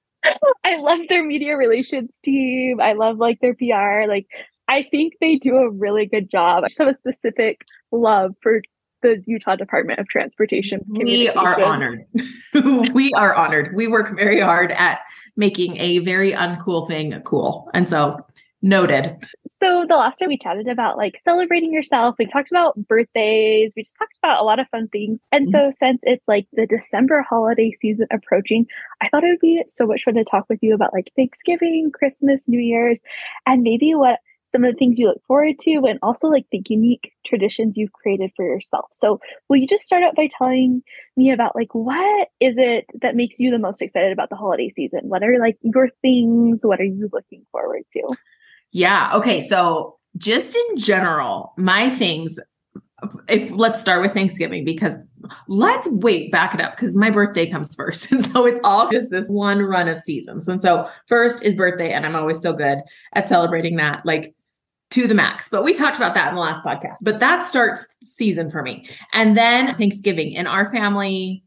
I 0.66 0.78
love 0.78 1.00
their 1.08 1.24
media 1.24 1.56
relations 1.56 2.20
team. 2.24 2.82
I 2.82 2.94
love 2.94 3.18
like 3.18 3.40
their 3.42 3.56
PR. 3.56 4.10
Like 4.10 4.28
I 4.68 4.86
think 4.92 5.14
they 5.22 5.38
do 5.38 5.56
a 5.56 5.70
really 5.70 6.06
good 6.06 6.30
job. 6.30 6.64
I 6.64 6.68
just 6.68 6.80
have 6.80 6.88
a 6.88 6.94
specific 6.94 7.62
love 7.92 8.36
for 8.42 8.62
the 9.02 9.24
Utah 9.26 9.56
Department 9.56 10.00
of 10.00 10.08
Transportation. 10.08 10.82
We 10.88 11.30
are 11.30 11.62
honored. 11.62 12.06
we 12.94 13.12
are 13.14 13.34
honored. 13.34 13.74
We 13.74 13.88
work 13.88 14.16
very 14.18 14.42
hard 14.42 14.72
at 14.74 15.00
making 15.38 15.78
a 15.78 16.00
very 16.00 16.34
uncool 16.34 16.88
thing 16.88 17.20
cool. 17.22 17.70
And 17.74 17.88
so 17.88 18.26
noted. 18.62 19.16
So 19.50 19.86
the 19.88 19.96
last 19.96 20.18
time 20.18 20.30
we 20.30 20.38
chatted 20.38 20.68
about 20.68 20.98
like 20.98 21.18
celebrating 21.18 21.74
yourself, 21.74 22.16
we 22.18 22.26
talked 22.26 22.52
about 22.52 22.76
birthdays, 22.88 23.74
we 23.76 23.84
just 23.84 23.98
talked 23.98 24.18
about 24.22 24.42
a 24.42 24.44
lot 24.44 24.60
of 24.60 24.68
fun 24.70 24.88
things. 24.88 25.20
And 25.32 25.48
mm-hmm. 25.48 25.70
so 25.70 25.72
since 25.72 26.00
it's 26.04 26.28
like 26.28 26.48
the 26.54 26.66
December 26.66 27.26
holiday 27.28 27.72
season 27.72 28.08
approaching, 28.12 28.66
I 29.02 29.10
thought 29.10 29.24
it 29.24 29.30
would 29.30 29.40
be 29.40 29.64
so 29.68 29.86
much 29.86 30.04
fun 30.04 30.16
to 30.16 30.24
talk 30.24 30.46
with 30.50 30.60
you 30.62 30.74
about 30.74 30.94
like 30.94 31.12
Thanksgiving, 31.16 31.92
Christmas, 31.94 32.48
New 32.48 32.60
Year's, 32.60 33.02
and 33.46 33.64
maybe 33.64 33.96
what 33.96 34.20
some 34.46 34.64
of 34.64 34.74
the 34.74 34.78
things 34.78 34.98
you 34.98 35.08
look 35.08 35.22
forward 35.28 35.60
to 35.60 35.86
and 35.88 36.00
also 36.02 36.28
like 36.28 36.46
the 36.52 36.62
unique 36.68 37.12
traditions 37.26 37.78
you've 37.78 37.94
created 37.94 38.32
for 38.36 38.44
yourself. 38.44 38.88
So, 38.92 39.20
will 39.48 39.58
you 39.58 39.68
just 39.68 39.86
start 39.86 40.04
out 40.04 40.16
by 40.16 40.28
telling 40.28 40.82
me 41.16 41.32
about 41.32 41.56
like 41.56 41.74
what 41.74 42.30
is 42.40 42.58
it 42.58 42.86
that 43.02 43.16
makes 43.16 43.40
you 43.40 43.52
the 43.52 43.60
most 43.60 43.82
excited 43.82 44.12
about 44.12 44.30
the 44.30 44.36
holiday 44.36 44.70
season? 44.70 45.02
What 45.04 45.24
are 45.24 45.38
like 45.40 45.58
your 45.62 45.90
things? 46.02 46.62
What 46.64 46.80
are 46.80 46.86
you 46.86 47.10
looking 47.14 47.46
forward 47.52 47.84
to? 47.94 48.16
Yeah. 48.72 49.12
Okay. 49.16 49.42
So, 49.42 49.98
just 50.18 50.56
in 50.56 50.78
general, 50.78 51.54
my 51.58 51.90
things 51.90 52.40
if 53.28 53.50
let's 53.52 53.80
start 53.80 54.02
with 54.02 54.14
Thanksgiving 54.14 54.66
because 54.66 54.96
let's 55.48 55.88
wait, 55.92 56.32
back 56.32 56.54
it 56.54 56.62
up 56.62 56.76
because 56.76 56.96
my 56.96 57.10
birthday 57.10 57.50
comes 57.50 57.74
first. 57.78 58.12
And 58.12 58.26
so 58.26 58.46
it's 58.46 58.60
all 58.64 58.90
just 58.90 59.12
this 59.12 59.28
one 59.28 59.62
run 59.62 59.88
of 59.88 60.00
seasons. 60.00 60.48
And 60.48 60.62
so 60.62 60.90
first 61.08 61.44
is 61.44 61.54
birthday, 61.54 61.92
and 61.92 62.06
I'm 62.06 62.16
always 62.16 62.42
so 62.42 62.54
good 62.54 62.80
at 63.14 63.30
celebrating 63.30 63.78
that, 63.78 64.06
like 64.06 64.34
to 64.92 65.08
the 65.08 65.14
max. 65.14 65.50
But 65.50 65.64
we 65.64 65.74
talked 65.74 65.98
about 65.98 66.14
that 66.16 66.30
in 66.30 66.36
the 66.36 66.42
last 66.42 66.64
podcast. 66.64 66.98
But 67.02 67.20
that 67.20 67.46
starts 67.46 67.86
season 68.04 68.50
for 68.50 68.62
me. 68.62 68.90
And 69.14 69.38
then 69.38 69.74
Thanksgiving 69.76 70.32
in 70.32 70.48
our 70.48 70.72
family. 70.72 71.44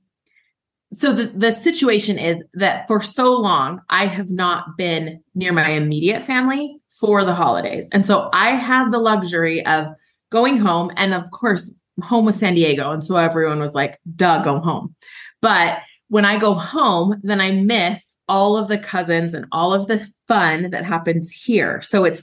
So 0.95 1.12
the, 1.12 1.26
the 1.26 1.52
situation 1.52 2.19
is 2.19 2.38
that 2.55 2.87
for 2.87 3.00
so 3.00 3.41
long, 3.41 3.81
I 3.88 4.07
have 4.07 4.31
not 4.31 4.76
been 4.76 5.23
near 5.35 5.52
my 5.52 5.71
immediate 5.71 6.23
family 6.23 6.82
for 7.02 7.25
the 7.25 7.35
holidays. 7.35 7.88
And 7.90 8.06
so 8.06 8.30
I 8.32 8.50
had 8.50 8.92
the 8.92 8.99
luxury 8.99 9.66
of 9.66 9.88
going 10.30 10.56
home. 10.56 10.92
And 10.97 11.12
of 11.12 11.30
course, 11.32 11.75
home 12.00 12.25
was 12.25 12.37
San 12.37 12.54
Diego. 12.54 12.92
And 12.92 13.02
so 13.02 13.16
everyone 13.16 13.59
was 13.59 13.75
like, 13.75 13.99
duh, 14.14 14.40
go 14.42 14.61
home. 14.61 14.94
But 15.42 15.80
when 16.09 16.25
I 16.25 16.38
go 16.38 16.54
home, 16.54 17.21
then 17.25 17.40
I 17.40 17.50
miss 17.50 18.16
all 18.28 18.56
of 18.56 18.68
the 18.68 18.78
cousins 18.78 19.35
and 19.35 19.47
all 19.50 19.75
of 19.75 19.88
the 19.88 20.06
fun 20.28 20.71
that 20.71 20.85
happens 20.85 21.32
here. 21.32 21.82
So 21.82 22.04
it's 22.04 22.23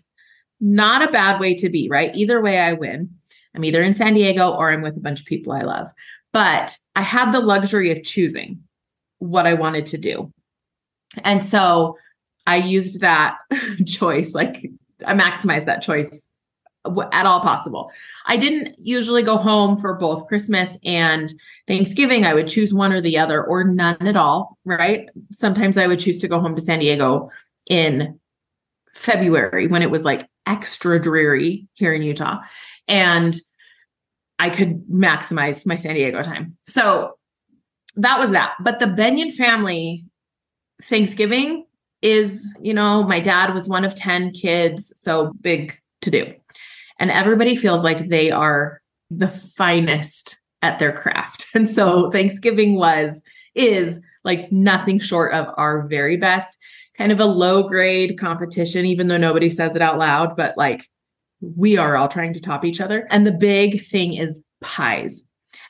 not 0.61 1.07
a 1.07 1.11
bad 1.11 1.41
way 1.41 1.55
to 1.55 1.69
be, 1.69 1.89
right? 1.89 2.15
Either 2.15 2.41
way, 2.41 2.59
I 2.59 2.73
win. 2.73 3.09
I'm 3.53 3.65
either 3.65 3.81
in 3.81 3.93
San 3.93 4.13
Diego 4.13 4.49
or 4.51 4.71
I'm 4.71 4.81
with 4.81 4.95
a 4.95 5.01
bunch 5.01 5.19
of 5.19 5.25
people 5.25 5.51
I 5.51 5.61
love. 5.61 5.91
But 6.31 6.77
I 6.95 7.01
had 7.01 7.33
the 7.33 7.41
luxury 7.41 7.91
of 7.91 8.03
choosing 8.03 8.63
what 9.17 9.45
I 9.45 9.55
wanted 9.55 9.87
to 9.87 9.97
do. 9.97 10.31
And 11.23 11.43
so 11.43 11.97
I 12.47 12.57
used 12.57 13.01
that 13.01 13.37
choice, 13.85 14.33
like 14.33 14.69
I 15.05 15.13
maximized 15.13 15.65
that 15.65 15.81
choice 15.81 16.27
at 17.11 17.25
all 17.25 17.41
possible. 17.41 17.91
I 18.25 18.37
didn't 18.37 18.75
usually 18.79 19.21
go 19.21 19.37
home 19.37 19.77
for 19.77 19.93
both 19.95 20.27
Christmas 20.27 20.77
and 20.83 21.31
Thanksgiving. 21.67 22.25
I 22.25 22.33
would 22.33 22.47
choose 22.47 22.73
one 22.73 22.93
or 22.93 23.01
the 23.01 23.17
other 23.17 23.43
or 23.43 23.63
none 23.63 24.07
at 24.07 24.15
all, 24.15 24.57
right? 24.65 25.09
Sometimes 25.31 25.77
I 25.77 25.87
would 25.87 25.99
choose 25.99 26.17
to 26.19 26.27
go 26.27 26.39
home 26.39 26.55
to 26.55 26.61
San 26.61 26.79
Diego 26.79 27.29
in 27.67 28.19
February 28.93 29.67
when 29.67 29.81
it 29.81 29.91
was 29.91 30.03
like 30.03 30.27
extra 30.45 30.99
dreary 30.99 31.67
here 31.73 31.93
in 31.93 32.01
Utah. 32.01 32.39
And 32.87 33.35
I 34.39 34.49
could 34.49 34.87
maximize 34.87 35.65
my 35.65 35.75
San 35.75 35.95
Diego 35.95 36.23
time. 36.23 36.57
So 36.63 37.17
that 37.97 38.19
was 38.19 38.31
that. 38.31 38.53
But 38.61 38.79
the 38.79 38.85
Bennion 38.85 39.33
family 39.33 40.05
Thanksgiving 40.83 41.65
is, 42.01 42.45
you 42.61 42.73
know, 42.73 43.03
my 43.03 43.19
dad 43.19 43.53
was 43.53 43.67
one 43.67 43.85
of 43.85 43.95
10 43.95 44.31
kids, 44.31 44.93
so 44.95 45.33
big 45.41 45.73
to 46.01 46.11
do 46.11 46.33
and 46.99 47.09
everybody 47.09 47.55
feels 47.55 47.83
like 47.83 48.07
they 48.07 48.29
are 48.29 48.81
the 49.09 49.29
finest 49.29 50.37
at 50.61 50.77
their 50.77 50.91
craft. 50.91 51.47
And 51.55 51.67
so 51.67 52.11
Thanksgiving 52.11 52.75
was, 52.75 53.23
is 53.55 53.99
like 54.23 54.51
nothing 54.51 54.99
short 54.99 55.33
of 55.33 55.47
our 55.57 55.87
very 55.87 56.15
best, 56.15 56.55
kind 56.95 57.11
of 57.11 57.19
a 57.19 57.25
low 57.25 57.63
grade 57.63 58.19
competition, 58.19 58.85
even 58.85 59.07
though 59.07 59.17
nobody 59.17 59.49
says 59.49 59.75
it 59.75 59.81
out 59.81 59.97
loud, 59.97 60.37
but 60.37 60.55
like 60.57 60.87
we 61.41 61.75
are 61.77 61.97
all 61.97 62.07
trying 62.07 62.33
to 62.33 62.39
top 62.39 62.63
each 62.63 62.79
other. 62.79 63.07
And 63.09 63.25
the 63.25 63.31
big 63.31 63.83
thing 63.83 64.13
is 64.13 64.43
pies. 64.61 65.23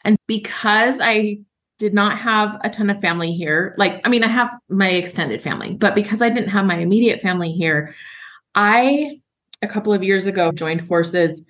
And 0.03 0.17
because 0.27 0.99
I 1.01 1.39
did 1.79 1.93
not 1.93 2.19
have 2.19 2.59
a 2.63 2.69
ton 2.69 2.89
of 2.89 2.99
family 2.99 3.31
here, 3.31 3.73
like, 3.77 4.01
I 4.05 4.09
mean, 4.09 4.23
I 4.23 4.27
have 4.27 4.51
my 4.69 4.89
extended 4.89 5.41
family, 5.41 5.75
but 5.75 5.95
because 5.95 6.21
I 6.21 6.29
didn't 6.29 6.49
have 6.49 6.65
my 6.65 6.75
immediate 6.75 7.21
family 7.21 7.53
here, 7.53 7.95
I 8.53 9.21
a 9.61 9.67
couple 9.67 9.93
of 9.93 10.03
years 10.03 10.25
ago 10.25 10.51
joined 10.51 10.85
forces. 10.85 11.41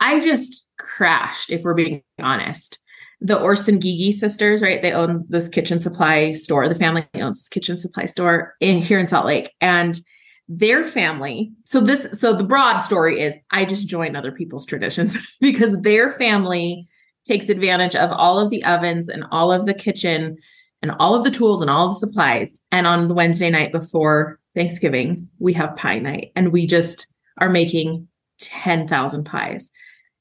I 0.00 0.18
just 0.18 0.66
crashed, 0.78 1.50
if 1.50 1.62
we're 1.62 1.74
being 1.74 2.02
honest. 2.20 2.80
The 3.20 3.38
Orson 3.38 3.78
Gygi 3.78 4.12
sisters, 4.12 4.62
right? 4.62 4.82
They 4.82 4.92
own 4.92 5.24
this 5.28 5.48
kitchen 5.48 5.80
supply 5.80 6.32
store. 6.32 6.68
The 6.68 6.74
family 6.74 7.06
owns 7.14 7.38
this 7.38 7.48
kitchen 7.48 7.78
supply 7.78 8.06
store 8.06 8.54
in 8.60 8.78
here 8.78 8.98
in 8.98 9.06
Salt 9.06 9.26
Lake. 9.26 9.52
And 9.60 10.00
their 10.48 10.84
family, 10.84 11.52
so 11.64 11.80
this, 11.80 12.08
so 12.18 12.32
the 12.32 12.44
broad 12.44 12.78
story 12.78 13.20
is 13.20 13.36
I 13.52 13.64
just 13.64 13.86
join 13.86 14.16
other 14.16 14.32
people's 14.32 14.66
traditions 14.66 15.36
because 15.40 15.80
their 15.82 16.10
family 16.10 16.88
takes 17.24 17.48
advantage 17.48 17.94
of 17.94 18.10
all 18.10 18.38
of 18.38 18.50
the 18.50 18.64
ovens 18.64 19.08
and 19.08 19.24
all 19.30 19.52
of 19.52 19.66
the 19.66 19.74
kitchen 19.74 20.36
and 20.82 20.90
all 20.98 21.14
of 21.14 21.24
the 21.24 21.30
tools 21.30 21.60
and 21.60 21.70
all 21.70 21.88
the 21.88 21.94
supplies. 21.94 22.58
And 22.70 22.86
on 22.86 23.08
the 23.08 23.14
Wednesday 23.14 23.50
night 23.50 23.72
before 23.72 24.40
Thanksgiving, 24.54 25.28
we 25.38 25.52
have 25.54 25.76
pie 25.76 25.98
night 25.98 26.32
and 26.34 26.52
we 26.52 26.66
just 26.66 27.06
are 27.38 27.48
making 27.48 28.08
10,000 28.40 29.24
pies. 29.24 29.70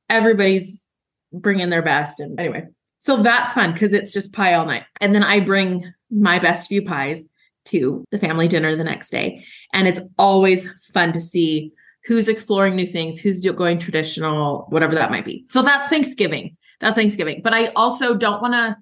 Everybody's 0.10 0.86
bringing 1.34 1.70
their 1.70 1.82
best. 1.82 2.20
And 2.20 2.40
anyway, 2.40 2.68
so 3.00 3.24
that's 3.24 3.54
fun 3.54 3.74
because 3.74 3.94
it's 3.94 4.14
just 4.14 4.34
pie 4.34 4.54
all 4.54 4.66
night. 4.66 4.84
And 5.00 5.16
then 5.16 5.24
I 5.24 5.40
bring 5.40 5.92
my 6.12 6.40
best 6.40 6.70
few 6.70 6.84
pies 6.84 7.24
to 7.66 8.04
the 8.12 8.20
family 8.20 8.48
dinner 8.48 8.76
the 8.76 8.84
next 8.84 9.10
day. 9.10 9.44
And 9.74 9.88
it's 9.88 10.02
always 10.18 10.70
fun 10.94 11.14
to 11.14 11.22
see 11.22 11.72
who's 12.06 12.28
exploring 12.28 12.76
new 12.76 12.88
things, 12.88 13.20
who's 13.20 13.42
going 13.42 13.80
traditional, 13.80 14.66
whatever 14.70 14.96
that 14.96 15.12
might 15.12 15.26
be. 15.26 15.46
So 15.50 15.62
that's 15.62 15.90
Thanksgiving. 15.90 16.58
That's 16.82 16.96
Thanksgiving. 16.96 17.42
But 17.44 17.54
I 17.54 17.68
also 17.68 18.16
don't 18.16 18.42
want 18.42 18.56
to 18.56 18.78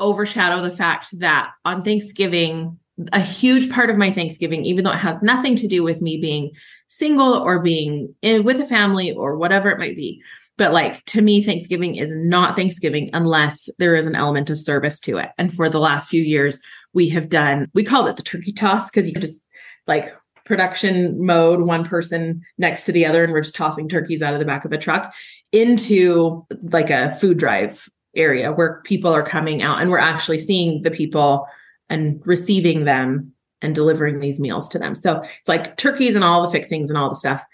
overshadow 0.00 0.62
the 0.62 0.70
fact 0.70 1.18
that 1.18 1.50
on 1.64 1.82
Thanksgiving, 1.82 2.78
a 3.12 3.20
huge 3.20 3.70
part 3.70 3.90
of 3.90 3.96
my 3.96 4.10
Thanksgiving, 4.10 4.64
even 4.64 4.84
though 4.84 4.92
it 4.92 4.98
has 4.98 5.22
nothing 5.22 5.54
to 5.56 5.68
do 5.68 5.82
with 5.82 6.00
me 6.00 6.18
being 6.18 6.50
single 6.88 7.34
or 7.34 7.60
being 7.60 8.14
in, 8.22 8.44
with 8.44 8.58
a 8.60 8.66
family 8.66 9.12
or 9.12 9.36
whatever 9.36 9.70
it 9.70 9.78
might 9.78 9.94
be. 9.94 10.20
But 10.56 10.72
like 10.72 11.04
to 11.06 11.22
me, 11.22 11.42
Thanksgiving 11.42 11.94
is 11.94 12.12
not 12.16 12.56
Thanksgiving 12.56 13.10
unless 13.12 13.68
there 13.78 13.94
is 13.94 14.06
an 14.06 14.16
element 14.16 14.50
of 14.50 14.58
service 14.58 14.98
to 15.00 15.18
it. 15.18 15.28
And 15.38 15.54
for 15.54 15.68
the 15.68 15.78
last 15.78 16.10
few 16.10 16.22
years, 16.22 16.58
we 16.92 17.08
have 17.10 17.28
done, 17.28 17.68
we 17.74 17.84
call 17.84 18.08
it 18.08 18.16
the 18.16 18.24
turkey 18.24 18.52
toss 18.52 18.90
because 18.90 19.08
you 19.08 19.14
just 19.14 19.40
like 19.86 20.12
production 20.44 21.24
mode, 21.24 21.60
one 21.60 21.84
person 21.84 22.42
next 22.56 22.84
to 22.84 22.92
the 22.92 23.06
other, 23.06 23.22
and 23.22 23.32
we're 23.32 23.42
just 23.42 23.54
tossing 23.54 23.88
turkeys 23.88 24.22
out 24.22 24.32
of 24.32 24.40
the 24.40 24.46
back 24.46 24.64
of 24.64 24.72
a 24.72 24.78
truck 24.78 25.14
into 25.52 26.46
like 26.62 26.90
a 26.90 27.14
food 27.14 27.38
drive 27.38 27.88
area 28.16 28.52
where 28.52 28.82
people 28.84 29.12
are 29.12 29.22
coming 29.22 29.62
out 29.62 29.80
and 29.80 29.90
we're 29.90 29.98
actually 29.98 30.38
seeing 30.38 30.82
the 30.82 30.90
people 30.90 31.46
and 31.88 32.20
receiving 32.24 32.84
them 32.84 33.32
and 33.62 33.74
delivering 33.74 34.20
these 34.20 34.40
meals 34.40 34.68
to 34.68 34.78
them. 34.78 34.94
So 34.94 35.20
it's 35.20 35.48
like 35.48 35.76
turkeys 35.76 36.14
and 36.14 36.24
all 36.24 36.42
the 36.42 36.50
fixings 36.50 36.90
and 36.90 36.98
all 36.98 37.08
the 37.08 37.14
stuff. 37.14 37.44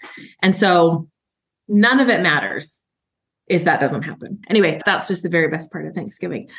And 0.41 0.55
so 0.55 1.07
none 1.67 1.99
of 1.99 2.09
it 2.09 2.21
matters 2.21 2.81
if 3.47 3.63
that 3.63 3.79
doesn't 3.79 4.03
happen. 4.03 4.39
Anyway, 4.49 4.81
that's 4.85 5.07
just 5.07 5.23
the 5.23 5.29
very 5.29 5.47
best 5.47 5.71
part 5.71 5.87
of 5.87 5.93
Thanksgiving. 5.93 6.49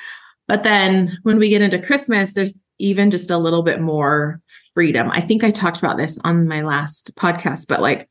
But 0.49 0.63
then 0.63 1.19
when 1.23 1.39
we 1.39 1.49
get 1.49 1.63
into 1.63 1.79
Christmas, 1.79 2.33
there's 2.33 2.55
even 2.79 3.11
just 3.11 3.31
a 3.31 3.39
little 3.39 3.63
bit 3.63 3.81
more 3.81 4.41
freedom. 4.75 5.11
I 5.11 5.21
think 5.21 5.43
I 5.43 5.51
talked 5.51 5.79
about 5.79 5.97
this 5.97 6.19
on 6.25 6.47
my 6.47 6.63
last 6.63 7.15
podcast, 7.17 7.67
but 7.67 7.81
like 7.81 8.09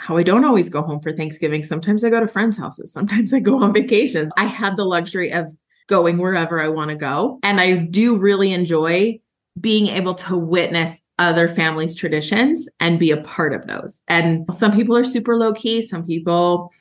how 0.00 0.16
I 0.16 0.22
don't 0.22 0.46
always 0.46 0.70
go 0.70 0.80
home 0.80 1.00
for 1.00 1.12
Thanksgiving. 1.12 1.62
Sometimes 1.62 2.02
I 2.02 2.10
go 2.10 2.20
to 2.20 2.26
friends' 2.26 2.56
houses, 2.56 2.90
sometimes 2.92 3.34
I 3.34 3.40
go 3.40 3.62
on 3.62 3.72
vacation. 3.74 4.30
I 4.36 4.46
had 4.46 4.76
the 4.76 4.84
luxury 4.84 5.30
of 5.30 5.54
going 5.88 6.16
wherever 6.16 6.60
I 6.60 6.68
want 6.68 6.88
to 6.90 6.96
go. 6.96 7.38
And 7.42 7.60
I 7.60 7.72
do 7.76 8.16
really 8.16 8.52
enjoy 8.52 9.20
being 9.60 9.88
able 9.88 10.14
to 10.14 10.38
witness 10.38 11.00
other 11.18 11.48
families' 11.48 11.94
traditions 11.94 12.66
and 12.78 12.98
be 12.98 13.10
a 13.10 13.18
part 13.18 13.52
of 13.52 13.66
those. 13.66 14.00
And 14.08 14.46
some 14.54 14.72
people 14.72 14.96
are 14.96 15.04
super 15.04 15.36
low 15.36 15.52
key, 15.52 15.86
some 15.86 16.06
people 16.06 16.72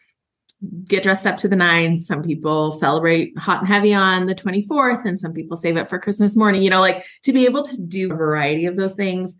get 0.86 1.04
dressed 1.04 1.26
up 1.26 1.38
to 1.38 1.48
the 1.48 1.56
nines, 1.56 2.06
some 2.06 2.22
people 2.22 2.72
celebrate 2.72 3.38
hot 3.38 3.60
and 3.60 3.68
heavy 3.68 3.94
on 3.94 4.28
the 4.28 4.36
24th, 4.36 5.04
and 5.06 5.20
some 5.20 5.34
people 5.34 5.58
save 5.58 5.76
it 5.76 5.90
for 5.90 6.00
Christmas 6.00 6.38
morning. 6.38 6.62
You 6.62 6.70
know, 6.70 6.80
like 6.80 7.06
to 7.24 7.34
be 7.34 7.46
able 7.46 7.64
to 7.64 7.78
do 7.82 8.14
a 8.14 8.16
variety 8.16 8.66
of 8.66 8.78
those 8.78 8.94
things 8.94 9.36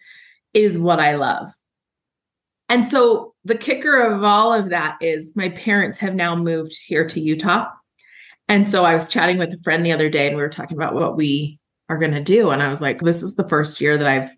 is 0.54 0.78
what 0.78 1.00
I 1.00 1.16
love. 1.16 1.52
And 2.70 2.86
so 2.86 3.34
the 3.50 3.58
kicker 3.58 4.00
of 4.00 4.24
all 4.24 4.54
of 4.54 4.70
that 4.70 4.98
is 5.02 5.34
my 5.36 5.50
parents 5.50 5.98
have 6.00 6.14
now 6.14 6.36
moved 6.36 6.78
here 6.86 7.06
to 7.08 7.20
Utah. 7.20 7.66
And 8.48 8.70
so 8.70 8.86
I 8.86 8.94
was 8.94 9.08
chatting 9.08 9.40
with 9.40 9.52
a 9.52 9.58
friend 9.64 9.84
the 9.84 9.92
other 9.92 10.08
day 10.08 10.28
and 10.28 10.36
we 10.36 10.42
were 10.42 10.50
talking 10.50 10.78
about 10.78 10.94
what 10.94 11.18
we 11.18 11.60
are 11.90 11.98
going 11.98 12.14
to 12.14 12.22
do. 12.22 12.52
And 12.52 12.62
I 12.62 12.70
was 12.70 12.80
like, 12.80 13.02
this 13.02 13.24
is 13.24 13.36
the 13.36 13.48
first 13.48 13.82
year 13.82 13.98
that 13.98 14.08
I've 14.08 14.30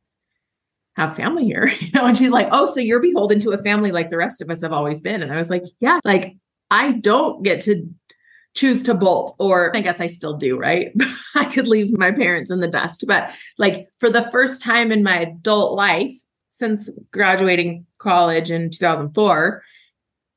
have 0.96 1.16
family 1.16 1.46
here, 1.46 1.68
you 1.80 1.90
know? 1.94 2.06
And 2.06 2.18
she's 2.18 2.32
like, 2.32 2.48
oh, 2.52 2.66
so 2.66 2.80
you're 2.80 3.02
beholden 3.02 3.42
to 3.42 3.52
a 3.52 3.58
family 3.58 3.92
like 3.92 4.10
the 4.10 4.18
rest 4.18 4.42
of 4.42 4.50
us 4.50 4.62
have 4.62 4.74
always 4.74 5.02
been. 5.02 5.22
And 5.22 5.34
I 5.34 5.38
was 5.38 5.50
like, 5.50 5.64
yeah, 5.82 6.00
like 6.06 6.38
I 6.70 6.94
don't 6.94 7.44
get 7.44 7.62
to 7.62 7.88
choose 8.54 8.84
to 8.84 8.94
bolt, 8.94 9.36
or 9.40 9.76
I 9.76 9.82
guess 9.82 10.02
I 10.02 10.08
still 10.08 10.36
do, 10.36 10.58
right? 10.58 10.94
I 11.36 11.46
could 11.46 11.68
leave 11.68 11.98
my 11.98 12.12
parents 12.12 12.52
in 12.52 12.60
the 12.60 12.68
dust. 12.68 13.06
But 13.08 13.34
like 13.58 13.88
for 14.00 14.10
the 14.10 14.30
first 14.32 14.62
time 14.62 14.92
in 14.92 15.04
my 15.04 15.20
adult 15.20 15.76
life, 15.76 16.14
since 16.62 16.92
graduating 17.12 17.88
college 17.98 18.52
in 18.52 18.70
2004, 18.70 19.64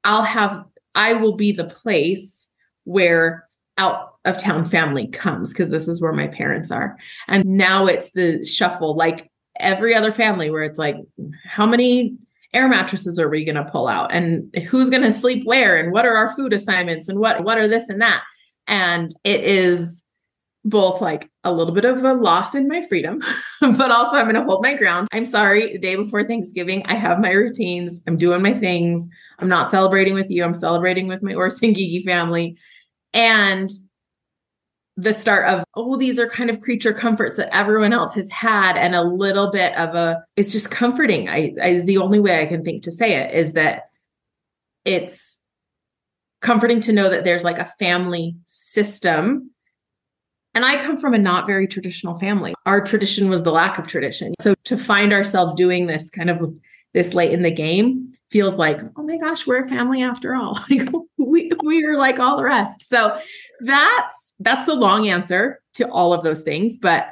I'll 0.05 0.23
have, 0.23 0.65
I 0.95 1.13
will 1.13 1.37
be 1.37 1.53
the 1.53 1.65
place 1.65 2.49
where 2.85 3.45
out 3.77 4.15
of 4.25 4.39
town 4.39 4.65
family 4.65 5.07
comes 5.07 5.53
because 5.53 5.71
this 5.71 5.87
is 5.87 6.01
where 6.01 6.15
my 6.15 6.29
parents 6.29 6.71
are. 6.71 6.97
And 7.29 7.45
now 7.45 7.85
it's 7.85 8.13
the 8.13 8.43
shuffle, 8.43 8.97
like 8.97 9.31
every 9.61 9.95
other 9.95 10.13
family, 10.13 10.49
where 10.49 10.63
it's 10.63 10.79
like, 10.79 10.97
how 11.45 11.67
many 11.67 12.17
air 12.55 12.69
mattresses 12.69 13.19
are 13.19 13.29
we 13.29 13.45
going 13.45 13.57
to 13.57 13.71
pull 13.71 13.87
out? 13.87 14.11
And 14.11 14.49
who's 14.67 14.89
going 14.89 15.03
to 15.03 15.13
sleep 15.13 15.45
where? 15.45 15.77
And 15.77 15.93
what 15.93 16.07
are 16.07 16.17
our 16.17 16.35
food 16.35 16.55
assignments? 16.55 17.07
And 17.07 17.19
what 17.19 17.45
what 17.45 17.59
are 17.59 17.69
this 17.69 17.89
and 17.91 18.01
that? 18.01 18.23
And 18.67 19.11
it 19.25 19.45
is 19.45 20.04
both 20.65 21.01
like 21.01 21.31
a 21.45 21.53
little 21.53 21.75
bit 21.75 21.85
of 21.85 22.03
a 22.03 22.15
loss 22.15 22.55
in 22.55 22.67
my 22.69 22.83
freedom, 22.89 23.21
but 23.61 23.91
also 23.91 24.17
I'm 24.17 24.25
going 24.25 24.35
to 24.35 24.45
hold 24.45 24.63
my 24.63 24.75
ground. 24.75 25.09
I'm 25.13 25.27
sorry, 25.27 25.73
the 25.73 25.79
day 25.79 25.97
before 25.97 26.25
Thanksgiving, 26.25 26.83
I 26.87 26.95
have 26.95 27.21
my 27.21 27.31
routines. 27.31 28.01
I'm 28.07 28.17
doing 28.17 28.43
my 28.43 28.55
things. 28.55 29.07
I'm 29.39 29.49
not 29.49 29.71
celebrating 29.71 30.15
with 30.15 30.31
you. 30.31 30.43
I'm 30.43 30.55
celebrating 30.55 31.07
with 31.07 31.23
my 31.23 31.35
Orson 31.35 31.75
family. 32.05 32.57
And 33.13 33.71
the 34.97 35.13
start 35.13 35.49
of, 35.49 35.65
oh, 35.75 35.97
these 35.97 36.19
are 36.19 36.29
kind 36.29 36.51
of 36.51 36.61
creature 36.61 36.93
comforts 36.93 37.37
that 37.37 37.55
everyone 37.55 37.93
else 37.93 38.15
has 38.15 38.31
had. 38.31 38.77
And 38.77 38.95
a 38.95 39.03
little 39.03 39.51
bit 39.51 39.77
of 39.77 39.95
a, 39.95 40.25
it's 40.37 40.53
just 40.53 40.71
comforting. 40.71 41.29
I, 41.29 41.53
is 41.63 41.85
the 41.85 41.99
only 41.99 42.21
way 42.21 42.41
I 42.41 42.47
can 42.47 42.65
think 42.65 42.85
to 42.85 42.93
say 42.93 43.21
it 43.21 43.35
is 43.35 43.53
that 43.53 43.85
it's 44.85 45.41
comforting 46.41 46.81
to 46.83 46.93
know 46.93 47.11
that 47.11 47.25
there's 47.25 47.45
like 47.45 47.59
a 47.59 47.73
family 47.79 48.37
system 48.47 49.51
and 50.55 50.65
I 50.65 50.77
come 50.83 50.99
from 50.99 51.15
a 51.15 51.19
not 51.19 51.47
very 51.47 51.67
traditional 51.67 52.19
family. 52.19 52.55
Our 52.67 52.81
tradition 52.81 53.29
was 53.29 53.43
the 53.43 53.51
lack 53.51 53.79
of 53.79 53.87
tradition. 53.87 54.35
So 54.41 54.55
to 54.65 54.77
find 54.77 55.13
ourselves 55.13 55.55
doing 55.55 55.87
this 55.87 56.11
kind 56.11 56.31
of 56.31 56.55
this 56.93 57.13
late 57.13 57.33
in 57.33 57.43
the 57.43 57.51
game 57.51 58.13
feels 58.31 58.55
like, 58.55 58.81
oh 58.97 59.03
my 59.03 59.19
gosh, 59.19 59.47
we're 59.47 59.65
a 59.65 59.69
family 59.69 60.03
after 60.03 60.35
all. 60.35 60.59
We 61.17 61.51
we 61.65 61.83
are 61.85 61.97
like 61.97 62.19
all 62.19 62.37
the 62.37 62.45
rest. 62.45 62.83
So 62.83 63.19
that's 63.61 64.35
that's 64.41 64.67
the 64.67 64.75
long 64.75 65.09
answer 65.09 65.61
to 65.75 65.89
all 65.91 66.13
of 66.13 66.23
those 66.23 66.43
things, 66.43 66.77
but 66.77 67.09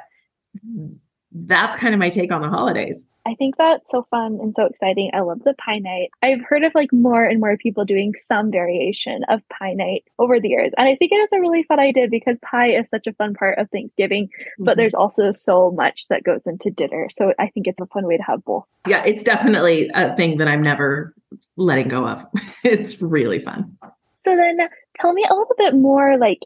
that's 1.33 1.75
kind 1.75 1.93
of 1.93 1.99
my 1.99 2.09
take 2.09 2.31
on 2.31 2.41
the 2.41 2.49
holidays. 2.49 3.05
I 3.25 3.35
think 3.35 3.55
that's 3.57 3.89
so 3.89 4.05
fun 4.11 4.39
and 4.41 4.53
so 4.53 4.65
exciting. 4.65 5.09
I 5.13 5.21
love 5.21 5.43
the 5.43 5.53
pie 5.53 5.79
night. 5.79 6.09
I've 6.21 6.41
heard 6.41 6.63
of 6.63 6.73
like 6.75 6.91
more 6.91 7.23
and 7.23 7.39
more 7.39 7.55
people 7.57 7.85
doing 7.85 8.13
some 8.15 8.51
variation 8.51 9.23
of 9.29 9.41
pie 9.47 9.73
night 9.73 10.03
over 10.19 10.39
the 10.39 10.49
years. 10.49 10.71
And 10.77 10.87
I 10.89 10.95
think 10.95 11.11
it 11.13 11.15
is 11.15 11.31
a 11.31 11.39
really 11.39 11.63
fun 11.63 11.79
idea 11.79 12.07
because 12.09 12.37
pie 12.39 12.71
is 12.71 12.89
such 12.89 13.07
a 13.07 13.13
fun 13.13 13.33
part 13.33 13.57
of 13.59 13.69
Thanksgiving, 13.69 14.25
mm-hmm. 14.25 14.65
but 14.65 14.75
there's 14.75 14.93
also 14.93 15.31
so 15.31 15.71
much 15.71 16.07
that 16.09 16.23
goes 16.23 16.45
into 16.45 16.69
dinner. 16.69 17.07
So 17.11 17.33
I 17.39 17.47
think 17.47 17.67
it's 17.67 17.79
a 17.79 17.85
fun 17.87 18.05
way 18.05 18.17
to 18.17 18.23
have 18.23 18.43
both. 18.43 18.65
Yeah, 18.87 19.03
it's 19.05 19.23
definitely 19.23 19.89
a 19.93 20.13
thing 20.15 20.37
that 20.37 20.49
I'm 20.49 20.61
never 20.61 21.15
letting 21.55 21.87
go 21.87 22.05
of. 22.05 22.25
it's 22.63 23.01
really 23.01 23.39
fun. 23.39 23.77
So 24.15 24.35
then 24.35 24.67
tell 24.95 25.13
me 25.13 25.25
a 25.29 25.33
little 25.33 25.55
bit 25.57 25.75
more 25.75 26.17
like 26.17 26.39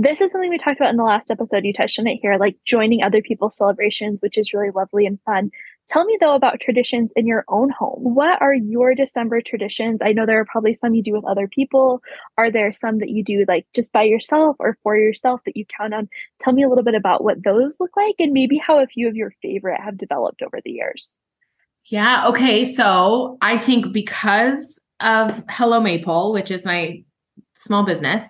this 0.00 0.20
is 0.20 0.30
something 0.30 0.48
we 0.48 0.58
talked 0.58 0.78
about 0.78 0.90
in 0.90 0.96
the 0.96 1.02
last 1.02 1.28
episode. 1.28 1.64
You 1.64 1.72
touched 1.72 1.98
on 1.98 2.06
it 2.06 2.20
here, 2.22 2.36
like 2.38 2.56
joining 2.64 3.02
other 3.02 3.20
people's 3.20 3.56
celebrations, 3.56 4.20
which 4.22 4.38
is 4.38 4.54
really 4.54 4.70
lovely 4.70 5.06
and 5.06 5.18
fun. 5.26 5.50
Tell 5.88 6.04
me 6.04 6.16
though 6.20 6.36
about 6.36 6.60
traditions 6.60 7.12
in 7.16 7.26
your 7.26 7.44
own 7.48 7.70
home. 7.70 8.14
What 8.14 8.40
are 8.40 8.54
your 8.54 8.94
December 8.94 9.40
traditions? 9.40 9.98
I 10.00 10.12
know 10.12 10.24
there 10.24 10.38
are 10.38 10.44
probably 10.44 10.72
some 10.72 10.94
you 10.94 11.02
do 11.02 11.14
with 11.14 11.24
other 11.24 11.48
people. 11.48 12.00
Are 12.36 12.48
there 12.48 12.72
some 12.72 12.98
that 12.98 13.08
you 13.08 13.24
do 13.24 13.44
like 13.48 13.66
just 13.74 13.92
by 13.92 14.04
yourself 14.04 14.54
or 14.60 14.78
for 14.84 14.96
yourself 14.96 15.40
that 15.46 15.56
you 15.56 15.64
count 15.66 15.92
on? 15.92 16.08
Tell 16.40 16.52
me 16.52 16.62
a 16.62 16.68
little 16.68 16.84
bit 16.84 16.94
about 16.94 17.24
what 17.24 17.42
those 17.42 17.80
look 17.80 17.96
like 17.96 18.14
and 18.20 18.32
maybe 18.32 18.56
how 18.56 18.80
a 18.80 18.86
few 18.86 19.08
of 19.08 19.16
your 19.16 19.32
favorite 19.42 19.80
have 19.80 19.98
developed 19.98 20.42
over 20.42 20.60
the 20.64 20.70
years. 20.70 21.18
Yeah. 21.86 22.28
Okay. 22.28 22.64
So 22.64 23.36
I 23.40 23.58
think 23.58 23.92
because 23.92 24.78
of 25.00 25.42
Hello 25.50 25.80
Maple, 25.80 26.32
which 26.32 26.52
is 26.52 26.64
my 26.64 27.02
small 27.54 27.82
business, 27.82 28.22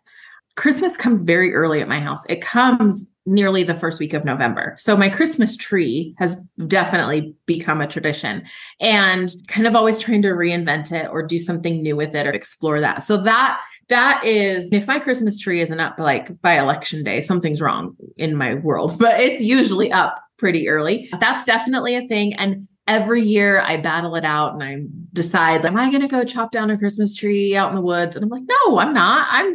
Christmas 0.58 0.96
comes 0.96 1.22
very 1.22 1.54
early 1.54 1.80
at 1.80 1.86
my 1.86 2.00
house. 2.00 2.24
It 2.28 2.42
comes 2.42 3.06
nearly 3.26 3.62
the 3.62 3.74
first 3.74 4.00
week 4.00 4.12
of 4.12 4.24
November. 4.24 4.74
So 4.76 4.96
my 4.96 5.08
Christmas 5.08 5.56
tree 5.56 6.16
has 6.18 6.36
definitely 6.66 7.36
become 7.46 7.80
a 7.80 7.86
tradition 7.86 8.42
and 8.80 9.30
kind 9.46 9.68
of 9.68 9.76
always 9.76 9.98
trying 9.98 10.22
to 10.22 10.30
reinvent 10.30 10.90
it 10.90 11.08
or 11.12 11.22
do 11.22 11.38
something 11.38 11.80
new 11.80 11.94
with 11.94 12.12
it 12.12 12.26
or 12.26 12.32
explore 12.32 12.80
that. 12.80 13.04
So 13.04 13.18
that 13.18 13.60
that 13.88 14.24
is 14.24 14.68
if 14.72 14.88
my 14.88 14.98
Christmas 14.98 15.38
tree 15.38 15.62
isn't 15.62 15.78
up 15.78 15.96
like 15.96 16.42
by 16.42 16.58
election 16.58 17.04
day, 17.04 17.22
something's 17.22 17.60
wrong 17.60 17.94
in 18.16 18.34
my 18.34 18.54
world, 18.54 18.98
but 18.98 19.20
it's 19.20 19.40
usually 19.40 19.92
up 19.92 20.20
pretty 20.38 20.68
early. 20.68 21.08
That's 21.20 21.44
definitely 21.44 21.94
a 21.94 22.08
thing 22.08 22.34
and 22.34 22.66
every 22.88 23.22
year 23.22 23.60
I 23.60 23.76
battle 23.76 24.16
it 24.16 24.24
out 24.24 24.54
and 24.54 24.64
I 24.64 24.78
decide, 25.12 25.64
am 25.64 25.76
I 25.76 25.90
going 25.90 26.02
to 26.02 26.08
go 26.08 26.24
chop 26.24 26.50
down 26.50 26.70
a 26.70 26.78
Christmas 26.78 27.14
tree 27.14 27.54
out 27.54 27.68
in 27.68 27.76
the 27.76 27.82
woods? 27.82 28.16
And 28.16 28.24
I'm 28.24 28.30
like, 28.30 28.44
no, 28.48 28.78
I'm 28.78 28.94
not. 28.94 29.28
I'm 29.30 29.54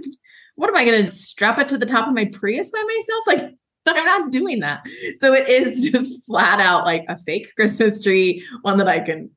what 0.55 0.69
am 0.69 0.75
I 0.75 0.85
going 0.85 1.03
to 1.03 1.11
strap 1.11 1.59
it 1.59 1.67
to 1.69 1.77
the 1.77 1.85
top 1.85 2.07
of 2.07 2.13
my 2.13 2.25
Prius 2.25 2.69
by 2.69 2.83
myself? 2.83 3.27
Like, 3.27 3.55
I'm 3.85 4.05
not 4.05 4.31
doing 4.31 4.59
that. 4.59 4.83
So 5.19 5.33
it 5.33 5.49
is 5.49 5.89
just 5.91 6.25
flat 6.25 6.59
out 6.59 6.85
like 6.85 7.05
a 7.09 7.17
fake 7.17 7.53
Christmas 7.55 8.01
tree, 8.01 8.45
one 8.61 8.77
that 8.77 8.87
I 8.87 8.99
can 8.99 9.29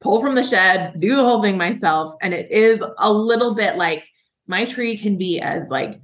pull 0.00 0.20
from 0.20 0.34
the 0.34 0.44
shed, 0.44 1.00
do 1.00 1.16
the 1.16 1.24
whole 1.24 1.42
thing 1.42 1.56
myself. 1.56 2.14
And 2.20 2.34
it 2.34 2.50
is 2.50 2.82
a 2.98 3.12
little 3.12 3.54
bit 3.54 3.76
like 3.76 4.04
my 4.46 4.64
tree 4.64 4.96
can 4.98 5.16
be 5.16 5.40
as 5.40 5.70
like 5.70 6.00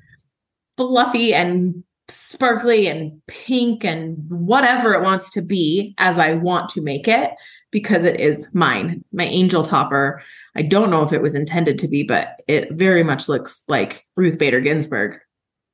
fluffy 0.76 1.34
and 1.34 1.84
sparkly 2.08 2.86
and 2.86 3.20
pink 3.26 3.84
and 3.84 4.16
whatever 4.30 4.94
it 4.94 5.02
wants 5.02 5.30
to 5.30 5.42
be 5.42 5.94
as 5.98 6.18
I 6.18 6.34
want 6.34 6.68
to 6.70 6.82
make 6.82 7.06
it 7.06 7.30
because 7.70 8.04
it 8.04 8.18
is 8.18 8.46
mine. 8.52 9.04
My 9.12 9.24
angel 9.24 9.62
topper, 9.62 10.22
I 10.56 10.62
don't 10.62 10.90
know 10.90 11.02
if 11.02 11.12
it 11.12 11.22
was 11.22 11.34
intended 11.34 11.78
to 11.78 11.88
be, 11.88 12.02
but 12.02 12.40
it 12.48 12.72
very 12.72 13.02
much 13.02 13.28
looks 13.28 13.64
like 13.68 14.06
Ruth 14.16 14.38
Bader 14.38 14.60
Ginsburg 14.60 15.20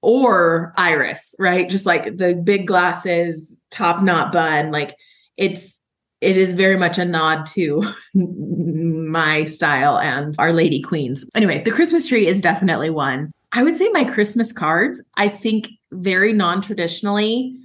or 0.03 0.75
Iris, 0.77 1.35
right? 1.39 1.69
Just 1.69 1.87
like 1.87 2.17
the 2.17 2.35
big 2.35 2.67
glasses, 2.67 3.57
top 3.71 4.03
knot 4.03 4.33
bun. 4.33 4.71
Like 4.71 4.95
it's, 5.37 5.81
it 6.21 6.37
is 6.37 6.55
very 6.55 6.79
much 6.79 6.99
a 6.99 7.05
nod 7.05 7.47
to 7.47 7.83
my 8.15 9.45
style 9.45 9.99
and 9.99 10.35
Our 10.39 10.53
Lady 10.53 10.81
Queens. 10.81 11.25
Anyway, 11.35 11.63
the 11.63 11.71
Christmas 11.71 12.09
tree 12.09 12.27
is 12.27 12.41
definitely 12.41 12.91
one. 12.91 13.33
I 13.53 13.63
would 13.63 13.77
say 13.77 13.89
my 13.91 14.05
Christmas 14.05 14.53
cards, 14.53 15.03
I 15.17 15.29
think 15.29 15.71
very 15.93 16.33
non 16.33 16.61
traditionally, 16.61 17.57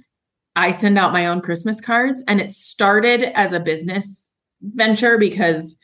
I 0.54 0.72
send 0.72 0.98
out 0.98 1.12
my 1.12 1.26
own 1.26 1.40
Christmas 1.40 1.80
cards 1.80 2.22
and 2.28 2.40
it 2.40 2.52
started 2.52 3.36
as 3.36 3.52
a 3.52 3.60
business 3.60 4.30
venture 4.60 5.18
because 5.18 5.76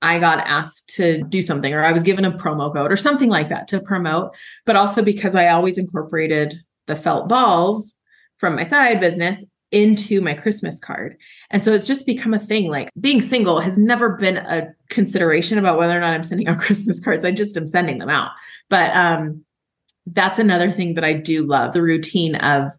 I 0.00 0.18
got 0.18 0.40
asked 0.40 0.88
to 0.96 1.22
do 1.22 1.42
something 1.42 1.72
or 1.72 1.84
I 1.84 1.92
was 1.92 2.02
given 2.02 2.24
a 2.24 2.32
promo 2.32 2.72
code 2.72 2.90
or 2.90 2.96
something 2.96 3.28
like 3.28 3.48
that 3.50 3.68
to 3.68 3.80
promote, 3.80 4.34
but 4.66 4.74
also 4.74 5.02
because 5.02 5.34
I 5.34 5.48
always 5.48 5.78
incorporated 5.78 6.56
the 6.86 6.96
felt 6.96 7.28
balls 7.28 7.92
from 8.38 8.56
my 8.56 8.64
side 8.64 9.00
business 9.00 9.42
into 9.70 10.20
my 10.20 10.34
Christmas 10.34 10.78
card. 10.78 11.16
And 11.50 11.64
so 11.64 11.72
it's 11.72 11.86
just 11.86 12.04
become 12.04 12.34
a 12.34 12.40
thing. 12.40 12.68
Like 12.68 12.90
being 13.00 13.22
single 13.22 13.60
has 13.60 13.78
never 13.78 14.10
been 14.10 14.38
a 14.38 14.74
consideration 14.90 15.56
about 15.56 15.78
whether 15.78 15.96
or 15.96 16.00
not 16.00 16.14
I'm 16.14 16.24
sending 16.24 16.48
out 16.48 16.58
Christmas 16.60 17.00
cards. 17.00 17.24
I 17.24 17.30
just 17.30 17.56
am 17.56 17.66
sending 17.66 17.98
them 17.98 18.10
out. 18.10 18.32
But 18.68 18.94
um 18.94 19.44
that's 20.06 20.40
another 20.40 20.72
thing 20.72 20.94
that 20.94 21.04
I 21.04 21.12
do 21.12 21.46
love 21.46 21.72
the 21.72 21.82
routine 21.82 22.34
of 22.34 22.72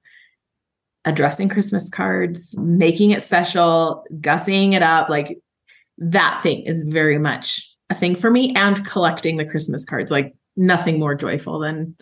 addressing 1.06 1.50
Christmas 1.50 1.90
cards, 1.90 2.56
making 2.58 3.12
it 3.12 3.24
special, 3.24 4.06
gussying 4.20 4.74
it 4.74 4.84
up. 4.84 5.10
Like 5.10 5.40
that 5.98 6.42
thing 6.42 6.64
is 6.66 6.84
very 6.84 7.18
much 7.18 7.70
a 7.90 7.96
thing 7.96 8.16
for 8.16 8.32
me 8.32 8.54
and 8.56 8.86
collecting 8.86 9.38
the 9.38 9.46
Christmas 9.46 9.86
cards. 9.86 10.12
Like 10.12 10.34
nothing 10.56 11.00
more 11.00 11.16
joyful 11.16 11.60
than 11.60 11.96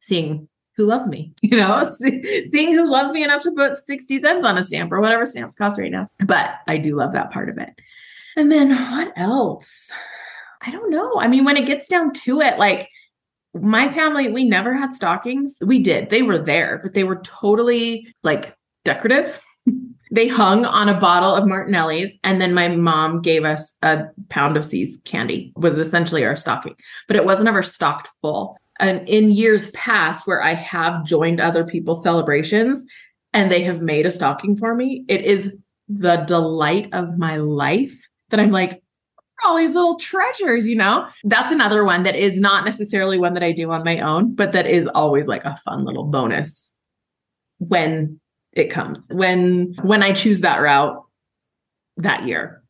seeing 0.00 0.48
who 0.76 0.86
loves 0.86 1.08
me, 1.08 1.32
you 1.42 1.56
know, 1.56 1.88
seeing 1.98 2.72
who 2.72 2.90
loves 2.90 3.12
me 3.12 3.24
enough 3.24 3.42
to 3.42 3.52
put 3.52 3.78
60 3.78 4.20
cents 4.20 4.44
on 4.44 4.58
a 4.58 4.62
stamp 4.62 4.92
or 4.92 5.00
whatever 5.00 5.26
stamps 5.26 5.54
cost 5.54 5.80
right 5.80 5.92
now. 5.92 6.08
But 6.24 6.50
I 6.66 6.78
do 6.78 6.96
love 6.96 7.12
that 7.12 7.32
part 7.32 7.48
of 7.48 7.58
it. 7.58 7.70
And 8.36 8.52
then 8.52 8.70
what 8.70 9.12
else? 9.16 9.90
I 10.62 10.70
don't 10.70 10.90
know. 10.90 11.18
I 11.18 11.28
mean, 11.28 11.44
when 11.44 11.56
it 11.56 11.66
gets 11.66 11.86
down 11.86 12.12
to 12.12 12.40
it, 12.40 12.58
like 12.58 12.90
my 13.62 13.88
family, 13.88 14.30
we 14.30 14.44
never 14.44 14.74
had 14.74 14.94
stockings. 14.94 15.58
We 15.60 15.80
did. 15.80 16.10
They 16.10 16.22
were 16.22 16.38
there, 16.38 16.80
but 16.82 16.94
they 16.94 17.04
were 17.04 17.20
totally 17.22 18.12
like 18.22 18.56
decorative. 18.84 19.40
they 20.10 20.28
hung 20.28 20.64
on 20.64 20.88
a 20.88 20.98
bottle 20.98 21.34
of 21.34 21.46
Martinelli's, 21.46 22.12
and 22.22 22.40
then 22.40 22.54
my 22.54 22.68
mom 22.68 23.20
gave 23.20 23.44
us 23.44 23.74
a 23.82 24.04
pound 24.28 24.56
of 24.56 24.64
See's 24.64 24.98
candy, 25.04 25.52
was 25.56 25.78
essentially 25.78 26.24
our 26.24 26.36
stocking, 26.36 26.76
but 27.08 27.16
it 27.16 27.24
wasn't 27.24 27.48
ever 27.48 27.62
stocked 27.62 28.08
full. 28.20 28.56
And 28.78 29.08
in 29.08 29.32
years 29.32 29.70
past, 29.70 30.26
where 30.26 30.42
I 30.42 30.54
have 30.54 31.04
joined 31.04 31.40
other 31.40 31.64
people's 31.64 32.02
celebrations 32.02 32.84
and 33.32 33.50
they 33.50 33.62
have 33.62 33.80
made 33.80 34.06
a 34.06 34.10
stocking 34.10 34.56
for 34.56 34.74
me, 34.74 35.04
it 35.08 35.22
is 35.22 35.52
the 35.88 36.16
delight 36.16 36.90
of 36.92 37.16
my 37.16 37.36
life 37.36 38.08
that 38.30 38.40
I'm 38.40 38.50
like, 38.50 38.82
all 39.46 39.56
these 39.56 39.74
little 39.74 39.96
treasures, 39.96 40.66
you 40.66 40.76
know? 40.76 41.08
That's 41.24 41.52
another 41.52 41.84
one 41.84 42.02
that 42.02 42.16
is 42.16 42.40
not 42.40 42.64
necessarily 42.64 43.18
one 43.18 43.34
that 43.34 43.42
I 43.42 43.52
do 43.52 43.70
on 43.70 43.84
my 43.84 44.00
own, 44.00 44.34
but 44.34 44.52
that 44.52 44.66
is 44.66 44.86
always 44.88 45.26
like 45.26 45.44
a 45.44 45.56
fun 45.64 45.84
little 45.84 46.04
bonus 46.04 46.74
when 47.58 48.20
it 48.52 48.70
comes. 48.70 49.06
When 49.10 49.74
when 49.82 50.02
I 50.02 50.12
choose 50.12 50.40
that 50.40 50.58
route 50.58 51.02
that 51.98 52.26
year. 52.26 52.62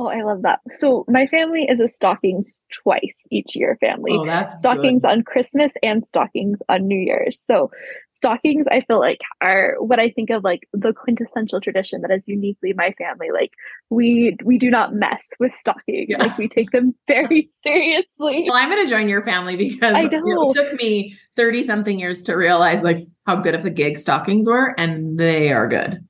Oh, 0.00 0.06
I 0.06 0.22
love 0.22 0.40
that. 0.42 0.60
So 0.70 1.04
my 1.08 1.26
family 1.26 1.66
is 1.68 1.78
a 1.78 1.86
stockings 1.86 2.62
twice 2.82 3.22
each 3.30 3.54
year 3.54 3.76
family. 3.82 4.12
Oh, 4.14 4.24
that's 4.24 4.56
stockings 4.56 5.02
good. 5.02 5.10
on 5.10 5.22
Christmas 5.24 5.74
and 5.82 6.06
stockings 6.06 6.58
on 6.70 6.88
New 6.88 6.98
Year's. 6.98 7.38
So 7.38 7.70
stockings 8.10 8.64
I 8.70 8.80
feel 8.80 8.98
like 8.98 9.20
are 9.42 9.74
what 9.78 10.00
I 10.00 10.08
think 10.08 10.30
of 10.30 10.42
like 10.42 10.66
the 10.72 10.94
quintessential 10.94 11.60
tradition 11.60 12.00
that 12.00 12.10
is 12.10 12.24
uniquely 12.26 12.72
my 12.72 12.92
family. 12.92 13.28
Like 13.30 13.50
we 13.90 14.38
we 14.42 14.56
do 14.56 14.70
not 14.70 14.94
mess 14.94 15.28
with 15.38 15.52
stockings. 15.52 16.06
Yeah. 16.08 16.16
Like 16.16 16.38
we 16.38 16.48
take 16.48 16.70
them 16.70 16.94
very 17.06 17.46
seriously. 17.62 18.46
Well, 18.48 18.56
I'm 18.56 18.70
going 18.70 18.82
to 18.82 18.90
join 18.90 19.06
your 19.06 19.22
family 19.22 19.56
because 19.56 19.92
I 19.94 20.04
know. 20.04 20.48
it 20.48 20.54
took 20.54 20.80
me 20.80 21.14
30 21.36 21.62
something 21.62 22.00
years 22.00 22.22
to 22.22 22.36
realize 22.36 22.82
like 22.82 23.06
how 23.26 23.36
good 23.36 23.54
of 23.54 23.66
a 23.66 23.70
gig 23.70 23.98
stockings 23.98 24.48
were, 24.48 24.74
and 24.78 25.18
they 25.18 25.52
are 25.52 25.68
good. 25.68 26.02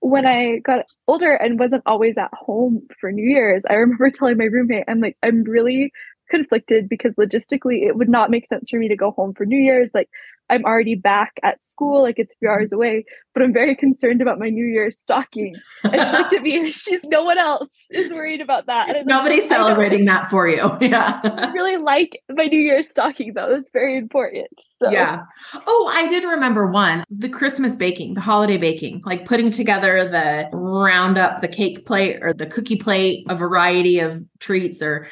When 0.00 0.26
I 0.26 0.58
got 0.58 0.86
older 1.06 1.34
and 1.34 1.58
wasn't 1.58 1.82
always 1.86 2.18
at 2.18 2.30
home 2.32 2.86
for 3.00 3.12
New 3.12 3.28
Year's, 3.28 3.64
I 3.68 3.74
remember 3.74 4.10
telling 4.14 4.38
my 4.38 4.44
roommate, 4.44 4.84
I'm 4.88 5.00
like, 5.00 5.16
I'm 5.22 5.42
really 5.44 5.92
conflicted 6.30 6.88
because 6.88 7.14
logistically 7.14 7.86
it 7.86 7.96
would 7.96 8.08
not 8.08 8.30
make 8.30 8.48
sense 8.48 8.70
for 8.70 8.78
me 8.78 8.88
to 8.88 8.96
go 8.96 9.10
home 9.12 9.34
for 9.34 9.46
New 9.46 9.58
Year's. 9.58 9.92
Like, 9.94 10.08
I'm 10.50 10.64
already 10.64 10.94
back 10.94 11.38
at 11.42 11.64
school, 11.64 12.02
like 12.02 12.18
it's 12.18 12.32
a 12.32 12.36
few 12.38 12.48
hours 12.48 12.72
away, 12.72 13.04
but 13.34 13.42
I'm 13.42 13.52
very 13.52 13.76
concerned 13.76 14.22
about 14.22 14.38
my 14.38 14.48
New 14.48 14.64
Year's 14.64 14.98
stocking. 14.98 15.54
And 15.84 15.92
she 15.92 16.16
looked 16.16 16.32
at 16.32 16.42
me 16.42 16.56
and 16.56 16.74
she's 16.74 17.02
no 17.04 17.22
one 17.22 17.38
else 17.38 17.72
is 17.90 18.12
worried 18.12 18.40
about 18.40 18.66
that. 18.66 18.88
And 18.88 18.96
I'm 18.96 19.06
like, 19.06 19.06
Nobody's 19.06 19.44
"I 19.44 19.48
celebrating 19.48 20.06
that 20.06 20.30
for 20.30 20.48
you. 20.48 20.76
Yeah. 20.88 21.20
I 21.22 21.50
really 21.52 21.76
like 21.76 22.22
my 22.30 22.46
New 22.46 22.58
Year's 22.58 22.88
stocking 22.88 23.34
though. 23.34 23.54
It's 23.54 23.70
very 23.70 23.96
important. 23.96 24.48
So 24.82 24.90
Yeah. 24.90 25.24
Oh, 25.66 25.90
I 25.94 26.08
did 26.08 26.24
remember 26.24 26.66
one 26.70 27.04
the 27.10 27.28
Christmas 27.28 27.76
baking, 27.76 28.14
the 28.14 28.20
holiday 28.20 28.56
baking, 28.56 29.02
like 29.04 29.26
putting 29.26 29.50
together 29.50 30.08
the 30.08 30.48
round 30.52 31.18
up 31.18 31.40
the 31.40 31.48
cake 31.48 31.84
plate 31.84 32.18
or 32.22 32.32
the 32.32 32.46
cookie 32.46 32.76
plate, 32.76 33.26
a 33.28 33.34
variety 33.34 33.98
of 33.98 34.24
treats 34.40 34.80
or 34.80 35.08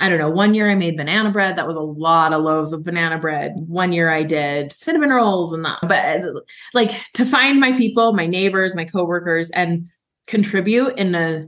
I 0.00 0.08
don't 0.08 0.18
know. 0.18 0.30
One 0.30 0.54
year 0.54 0.70
I 0.70 0.74
made 0.74 0.96
banana 0.96 1.30
bread. 1.30 1.56
That 1.56 1.68
was 1.68 1.76
a 1.76 1.82
lot 1.82 2.32
of 2.32 2.42
loaves 2.42 2.72
of 2.72 2.82
banana 2.82 3.18
bread. 3.18 3.52
One 3.68 3.92
year 3.92 4.10
I 4.10 4.22
did 4.22 4.72
cinnamon 4.72 5.10
rolls 5.10 5.52
and 5.52 5.64
that. 5.66 5.78
But 5.82 6.24
uh, 6.24 6.40
like 6.72 6.90
to 7.12 7.26
find 7.26 7.60
my 7.60 7.72
people, 7.72 8.14
my 8.14 8.26
neighbors, 8.26 8.74
my 8.74 8.86
coworkers, 8.86 9.50
and 9.50 9.88
contribute 10.26 10.98
in 10.98 11.14
a 11.14 11.46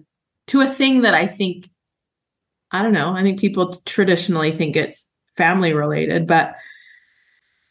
to 0.49 0.61
a 0.61 0.67
thing 0.67 1.01
that 1.01 1.15
I 1.15 1.27
think 1.27 1.71
I 2.71 2.83
don't 2.83 2.93
know. 2.93 3.15
I 3.15 3.23
think 3.23 3.41
people 3.41 3.73
traditionally 3.87 4.53
think 4.53 4.77
it's 4.77 5.09
family 5.37 5.73
related, 5.73 6.27
but 6.27 6.55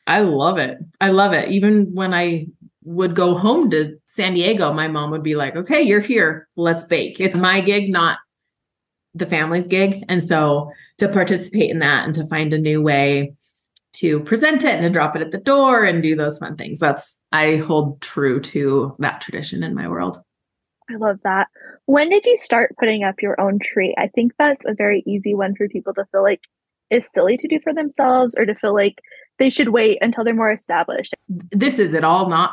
I 0.08 0.22
love 0.22 0.58
it. 0.58 0.80
I 1.00 1.10
love 1.10 1.34
it. 1.34 1.50
Even 1.50 1.94
when 1.94 2.13
I 2.13 2.48
would 2.84 3.15
go 3.15 3.38
home 3.38 3.70
to 3.70 3.98
San 4.08 4.34
Diego, 4.34 4.74
my 4.74 4.88
mom 4.88 5.12
would 5.12 5.24
be 5.24 5.36
like, 5.36 5.56
okay, 5.56 5.82
you're 5.82 6.00
here. 6.00 6.48
Let's 6.56 6.84
bake. 6.84 7.20
It's 7.20 7.36
my 7.36 7.62
gig, 7.62 7.91
not 7.91 8.17
the 9.13 9.26
family's 9.26 9.67
gig. 9.67 10.04
And 10.08 10.24
so 10.24 10.71
to 10.97 11.08
participate 11.08 11.69
in 11.69 11.80
that 11.80 12.06
and 12.06 12.15
to 12.15 12.28
find 12.28 12.54
a 12.54 12.58
new 12.58 12.82
way 12.82 13.34
to 13.93 14.21
present 14.21 14.63
it 14.63 14.76
and 14.76 14.84
to 14.84 14.89
drop 14.89 15.15
it 15.15 15.21
at 15.21 15.32
the 15.32 15.38
door 15.38 15.84
and 15.84 16.02
do 16.02 16.15
those 16.15 16.39
fun 16.39 16.56
things. 16.56 16.80
That's, 16.80 17.17
I 17.32 17.58
hold 17.58 18.02
true 18.02 18.39
to 18.39 18.95
that 19.00 19.21
tradition 19.21 19.63
in 19.63 19.76
my 19.76 19.88
world. 19.88 20.17
I 20.89 20.95
love 20.95 21.19
that. 21.24 21.47
When 21.86 22.10
did 22.10 22.26
you 22.26 22.38
start 22.38 22.76
putting 22.80 23.04
up 23.04 23.21
your 23.21 23.39
own 23.39 23.60
tree? 23.60 23.93
I 23.97 24.08
think 24.08 24.34
that's 24.38 24.65
a 24.65 24.74
very 24.74 25.04
easy 25.06 25.34
one 25.34 25.56
for 25.56 25.67
people 25.67 25.93
to 25.95 26.06
feel 26.12 26.24
like 26.24 26.41
is 26.89 27.10
silly 27.10 27.38
to 27.38 27.47
do 27.47 27.60
for 27.63 27.74
themselves 27.74 28.36
or 28.38 28.45
to 28.45 28.56
feel 28.56 28.74
like 28.74 29.00
they 29.39 29.50
should 29.50 29.69
wait 29.69 29.97
until 30.02 30.24
they're 30.24 30.34
more 30.34 30.52
established. 30.52 31.13
this 31.28 31.80
is 31.80 31.93
at 31.93 32.04
all 32.04 32.30
not 32.30 32.52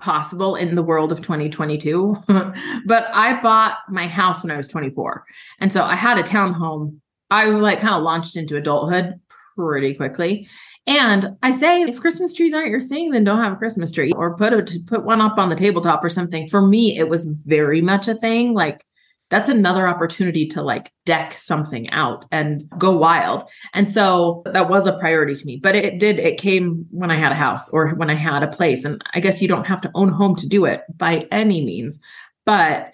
possible 0.00 0.56
in 0.56 0.74
the 0.74 0.82
world 0.82 1.12
of 1.12 1.20
2022 1.20 2.16
but 2.86 3.08
i 3.14 3.40
bought 3.40 3.78
my 3.88 4.06
house 4.06 4.42
when 4.42 4.50
i 4.50 4.56
was 4.56 4.68
24 4.68 5.24
and 5.60 5.72
so 5.72 5.84
i 5.84 5.94
had 5.94 6.18
a 6.18 6.22
townhome. 6.22 6.98
I 7.32 7.46
like 7.46 7.78
kind 7.78 7.94
of 7.94 8.02
launched 8.02 8.36
into 8.36 8.56
adulthood 8.56 9.20
pretty 9.56 9.94
quickly. 9.94 10.48
And 10.86 11.36
i 11.42 11.52
say 11.52 11.82
if 11.82 12.00
christmas 12.00 12.34
trees 12.34 12.54
aren't 12.54 12.70
your 12.70 12.80
thing 12.80 13.10
then 13.10 13.24
don't 13.24 13.42
have 13.42 13.52
a 13.52 13.56
christmas 13.56 13.92
tree 13.92 14.12
or 14.16 14.36
put 14.36 14.52
a 14.52 14.80
put 14.86 15.04
one 15.04 15.20
up 15.20 15.38
on 15.38 15.48
the 15.48 15.56
tabletop 15.56 16.02
or 16.02 16.08
something. 16.08 16.48
For 16.48 16.62
me 16.62 16.98
it 16.98 17.08
was 17.08 17.26
very 17.26 17.80
much 17.80 18.08
a 18.08 18.14
thing. 18.14 18.54
Like 18.54 18.84
that's 19.30 19.48
another 19.48 19.88
opportunity 19.88 20.46
to 20.48 20.62
like 20.62 20.92
deck 21.06 21.32
something 21.34 21.88
out 21.90 22.24
and 22.32 22.68
go 22.76 22.90
wild. 22.90 23.44
And 23.72 23.88
so 23.88 24.42
that 24.46 24.68
was 24.68 24.86
a 24.86 24.98
priority 24.98 25.34
to 25.34 25.46
me. 25.46 25.56
But 25.56 25.76
it 25.76 26.00
did, 26.00 26.18
it 26.18 26.38
came 26.38 26.84
when 26.90 27.10
I 27.10 27.16
had 27.16 27.32
a 27.32 27.36
house 27.36 27.70
or 27.70 27.90
when 27.94 28.10
I 28.10 28.14
had 28.14 28.42
a 28.42 28.48
place. 28.48 28.84
And 28.84 29.02
I 29.14 29.20
guess 29.20 29.40
you 29.40 29.48
don't 29.48 29.68
have 29.68 29.80
to 29.82 29.90
own 29.94 30.10
home 30.10 30.34
to 30.36 30.48
do 30.48 30.64
it 30.64 30.82
by 30.96 31.28
any 31.30 31.64
means. 31.64 32.00
But 32.44 32.92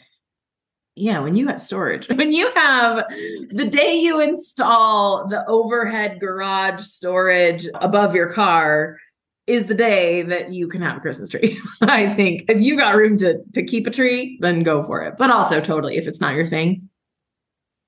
yeah, 0.94 1.20
when 1.20 1.34
you 1.34 1.46
got 1.46 1.60
storage, 1.60 2.08
when 2.14 2.32
you 2.32 2.52
have 2.54 3.04
the 3.50 3.68
day 3.68 3.94
you 3.94 4.20
install 4.20 5.28
the 5.28 5.44
overhead 5.46 6.20
garage 6.20 6.82
storage 6.82 7.66
above 7.76 8.14
your 8.14 8.32
car, 8.32 8.98
is 9.46 9.66
the 9.66 9.74
day 9.74 10.22
that 10.22 10.52
you 10.52 10.68
can 10.68 10.82
have 10.82 10.96
a 10.96 11.00
Christmas 11.00 11.28
tree. 11.28 11.58
I 11.80 12.12
think 12.14 12.44
if 12.48 12.60
you 12.60 12.76
got 12.76 12.96
room 12.96 13.16
to 13.18 13.38
to 13.54 13.62
keep 13.64 13.86
a 13.86 13.90
tree, 13.90 14.38
then 14.40 14.62
go 14.62 14.82
for 14.82 15.02
it. 15.02 15.14
But 15.18 15.30
also 15.30 15.60
totally 15.60 15.96
if 15.96 16.06
it's 16.06 16.20
not 16.20 16.34
your 16.34 16.46
thing, 16.46 16.88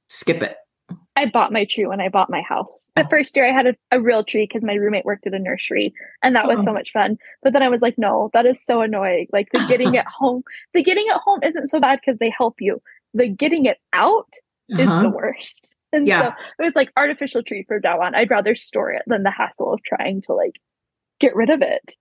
skip 0.09 0.43
it. 0.43 0.57
I 1.17 1.27
bought 1.27 1.53
my 1.53 1.65
tree 1.65 1.85
when 1.87 2.01
I 2.01 2.09
bought 2.09 2.31
my 2.31 2.43
house. 2.43 2.93
The 2.95 3.05
Oh. 3.05 3.09
first 3.11 3.35
year 3.35 3.45
I 3.49 3.53
had 3.53 3.67
a, 3.67 3.75
a 3.91 4.01
real 4.01 4.23
tree 4.23 4.45
because 4.47 4.63
my 4.65 4.75
roommate 4.75 5.05
worked 5.05 5.27
at 5.27 5.35
a 5.35 5.39
nursery 5.39 5.93
and 6.23 6.35
that 6.37 6.47
was 6.47 6.61
Oh. 6.61 6.65
so 6.67 6.73
much 6.73 6.93
fun. 6.93 7.19
But 7.43 7.53
then 7.53 7.63
I 7.63 7.69
was 7.69 7.83
like, 7.83 7.97
no, 7.99 8.31
that 8.35 8.47
is 8.47 8.65
so 8.65 8.81
annoying. 8.83 9.27
Like 9.33 9.49
the 9.53 9.67
getting 9.67 9.95
it 10.01 10.07
home, 10.07 10.43
the 10.75 10.83
getting 10.83 11.07
it 11.09 11.17
home 11.25 11.41
isn't 11.43 11.67
so 11.67 11.81
bad 11.81 11.99
because 12.01 12.19
they 12.19 12.31
help 12.31 12.57
you. 12.61 12.81
The 13.15 13.27
getting 13.29 13.67
it 13.67 13.79
out 13.93 14.29
is 14.69 14.89
Uh-huh. 14.89 15.03
the 15.03 15.11
worst. 15.11 15.69
And 15.93 16.07
Yeah. 16.07 16.21
so 16.21 16.35
it 16.61 16.63
was 16.63 16.77
like 16.77 16.93
artificial 16.97 17.43
tree 17.43 17.65
from 17.67 17.81
now 17.83 18.01
on. 18.01 18.15
I'd 18.15 18.31
rather 18.31 18.55
store 18.55 18.93
it 18.93 19.03
than 19.09 19.25
the 19.25 19.31
hassle 19.33 19.73
of 19.73 19.83
trying 19.83 20.23
to 20.23 20.35
like 20.35 20.61
get 21.21 21.35
rid 21.35 21.51
of 21.51 21.63
it. 21.63 21.95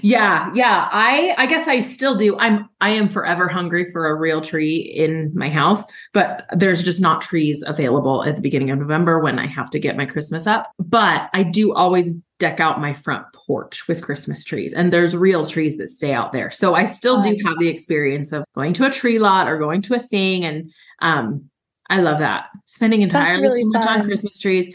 Yeah, 0.00 0.50
yeah. 0.54 0.88
I 0.90 1.34
I 1.36 1.46
guess 1.46 1.68
I 1.68 1.80
still 1.80 2.14
do. 2.14 2.38
I'm 2.38 2.68
I 2.80 2.90
am 2.90 3.08
forever 3.08 3.46
hungry 3.46 3.90
for 3.92 4.06
a 4.06 4.14
real 4.14 4.40
tree 4.40 4.76
in 4.78 5.30
my 5.34 5.50
house, 5.50 5.84
but 6.14 6.46
there's 6.52 6.82
just 6.82 7.00
not 7.00 7.20
trees 7.20 7.62
available 7.66 8.24
at 8.24 8.36
the 8.36 8.42
beginning 8.42 8.70
of 8.70 8.78
November 8.78 9.20
when 9.20 9.38
I 9.38 9.46
have 9.46 9.68
to 9.70 9.78
get 9.78 9.96
my 9.96 10.06
Christmas 10.06 10.46
up. 10.46 10.70
But 10.78 11.28
I 11.34 11.42
do 11.42 11.74
always 11.74 12.14
deck 12.38 12.58
out 12.58 12.80
my 12.80 12.94
front 12.94 13.26
porch 13.34 13.86
with 13.86 14.02
Christmas 14.02 14.44
trees 14.44 14.72
and 14.72 14.92
there's 14.92 15.16
real 15.16 15.44
trees 15.44 15.76
that 15.76 15.88
stay 15.88 16.12
out 16.12 16.32
there. 16.32 16.50
So 16.50 16.74
I 16.74 16.86
still 16.86 17.20
do 17.20 17.36
have 17.44 17.58
the 17.58 17.68
experience 17.68 18.32
of 18.32 18.44
going 18.54 18.72
to 18.74 18.86
a 18.86 18.90
tree 18.90 19.18
lot 19.18 19.48
or 19.48 19.58
going 19.58 19.82
to 19.82 19.94
a 19.94 20.00
thing 20.00 20.44
and 20.44 20.70
um 21.00 21.50
I 21.88 22.00
love 22.00 22.18
that. 22.18 22.46
Spending 22.64 23.02
entirely 23.02 23.42
really 23.42 23.62
too 23.62 23.70
much 23.70 23.86
on. 23.86 24.04
Christmas 24.04 24.38
trees. 24.38 24.74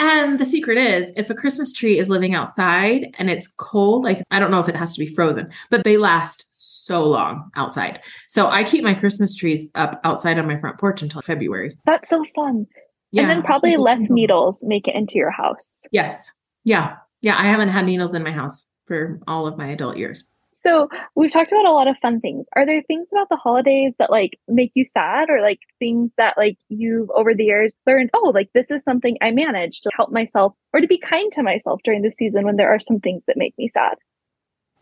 And 0.00 0.38
the 0.38 0.46
secret 0.46 0.78
is 0.78 1.12
if 1.14 1.28
a 1.28 1.34
Christmas 1.34 1.74
tree 1.74 1.98
is 1.98 2.08
living 2.08 2.34
outside 2.34 3.14
and 3.18 3.28
it's 3.28 3.46
cold, 3.46 4.02
like 4.02 4.22
I 4.30 4.40
don't 4.40 4.50
know 4.50 4.58
if 4.58 4.68
it 4.68 4.74
has 4.74 4.94
to 4.94 4.98
be 4.98 5.14
frozen, 5.14 5.52
but 5.68 5.84
they 5.84 5.98
last 5.98 6.46
so 6.52 7.04
long 7.04 7.50
outside. 7.54 8.00
So 8.26 8.48
I 8.48 8.64
keep 8.64 8.82
my 8.82 8.94
Christmas 8.94 9.34
trees 9.34 9.68
up 9.74 10.00
outside 10.02 10.38
on 10.38 10.46
my 10.46 10.58
front 10.58 10.78
porch 10.78 11.02
until 11.02 11.20
February. 11.20 11.76
That's 11.84 12.08
so 12.08 12.24
fun. 12.34 12.66
Yeah. 13.12 13.22
And 13.22 13.30
then 13.30 13.42
probably 13.42 13.76
less 13.76 14.08
needles 14.08 14.64
make 14.66 14.88
it 14.88 14.94
into 14.94 15.16
your 15.16 15.30
house. 15.30 15.82
Yes. 15.92 16.32
Yeah. 16.64 16.96
Yeah. 17.20 17.36
I 17.38 17.44
haven't 17.44 17.68
had 17.68 17.84
needles 17.84 18.14
in 18.14 18.22
my 18.22 18.32
house 18.32 18.66
for 18.86 19.20
all 19.28 19.46
of 19.46 19.58
my 19.58 19.66
adult 19.66 19.98
years. 19.98 20.26
So 20.62 20.88
we've 21.14 21.32
talked 21.32 21.52
about 21.52 21.64
a 21.64 21.72
lot 21.72 21.88
of 21.88 21.96
fun 22.02 22.20
things. 22.20 22.46
Are 22.54 22.66
there 22.66 22.82
things 22.82 23.08
about 23.12 23.28
the 23.30 23.36
holidays 23.36 23.94
that 23.98 24.10
like 24.10 24.38
make 24.46 24.72
you 24.74 24.84
sad 24.84 25.30
or 25.30 25.40
like 25.40 25.60
things 25.78 26.12
that 26.18 26.36
like 26.36 26.58
you've 26.68 27.08
over 27.10 27.34
the 27.34 27.44
years 27.44 27.74
learned, 27.86 28.10
oh, 28.14 28.32
like 28.34 28.50
this 28.52 28.70
is 28.70 28.82
something 28.82 29.16
I 29.22 29.30
managed 29.30 29.82
to 29.84 29.90
help 29.96 30.12
myself 30.12 30.52
or 30.74 30.80
to 30.80 30.86
be 30.86 30.98
kind 30.98 31.32
to 31.32 31.42
myself 31.42 31.80
during 31.82 32.02
the 32.02 32.12
season 32.12 32.44
when 32.44 32.56
there 32.56 32.68
are 32.68 32.80
some 32.80 33.00
things 33.00 33.22
that 33.26 33.38
make 33.38 33.56
me 33.56 33.68
sad? 33.68 33.96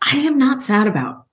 I 0.01 0.17
am 0.17 0.37
not 0.37 0.61
sad 0.61 0.87
about 0.87 1.25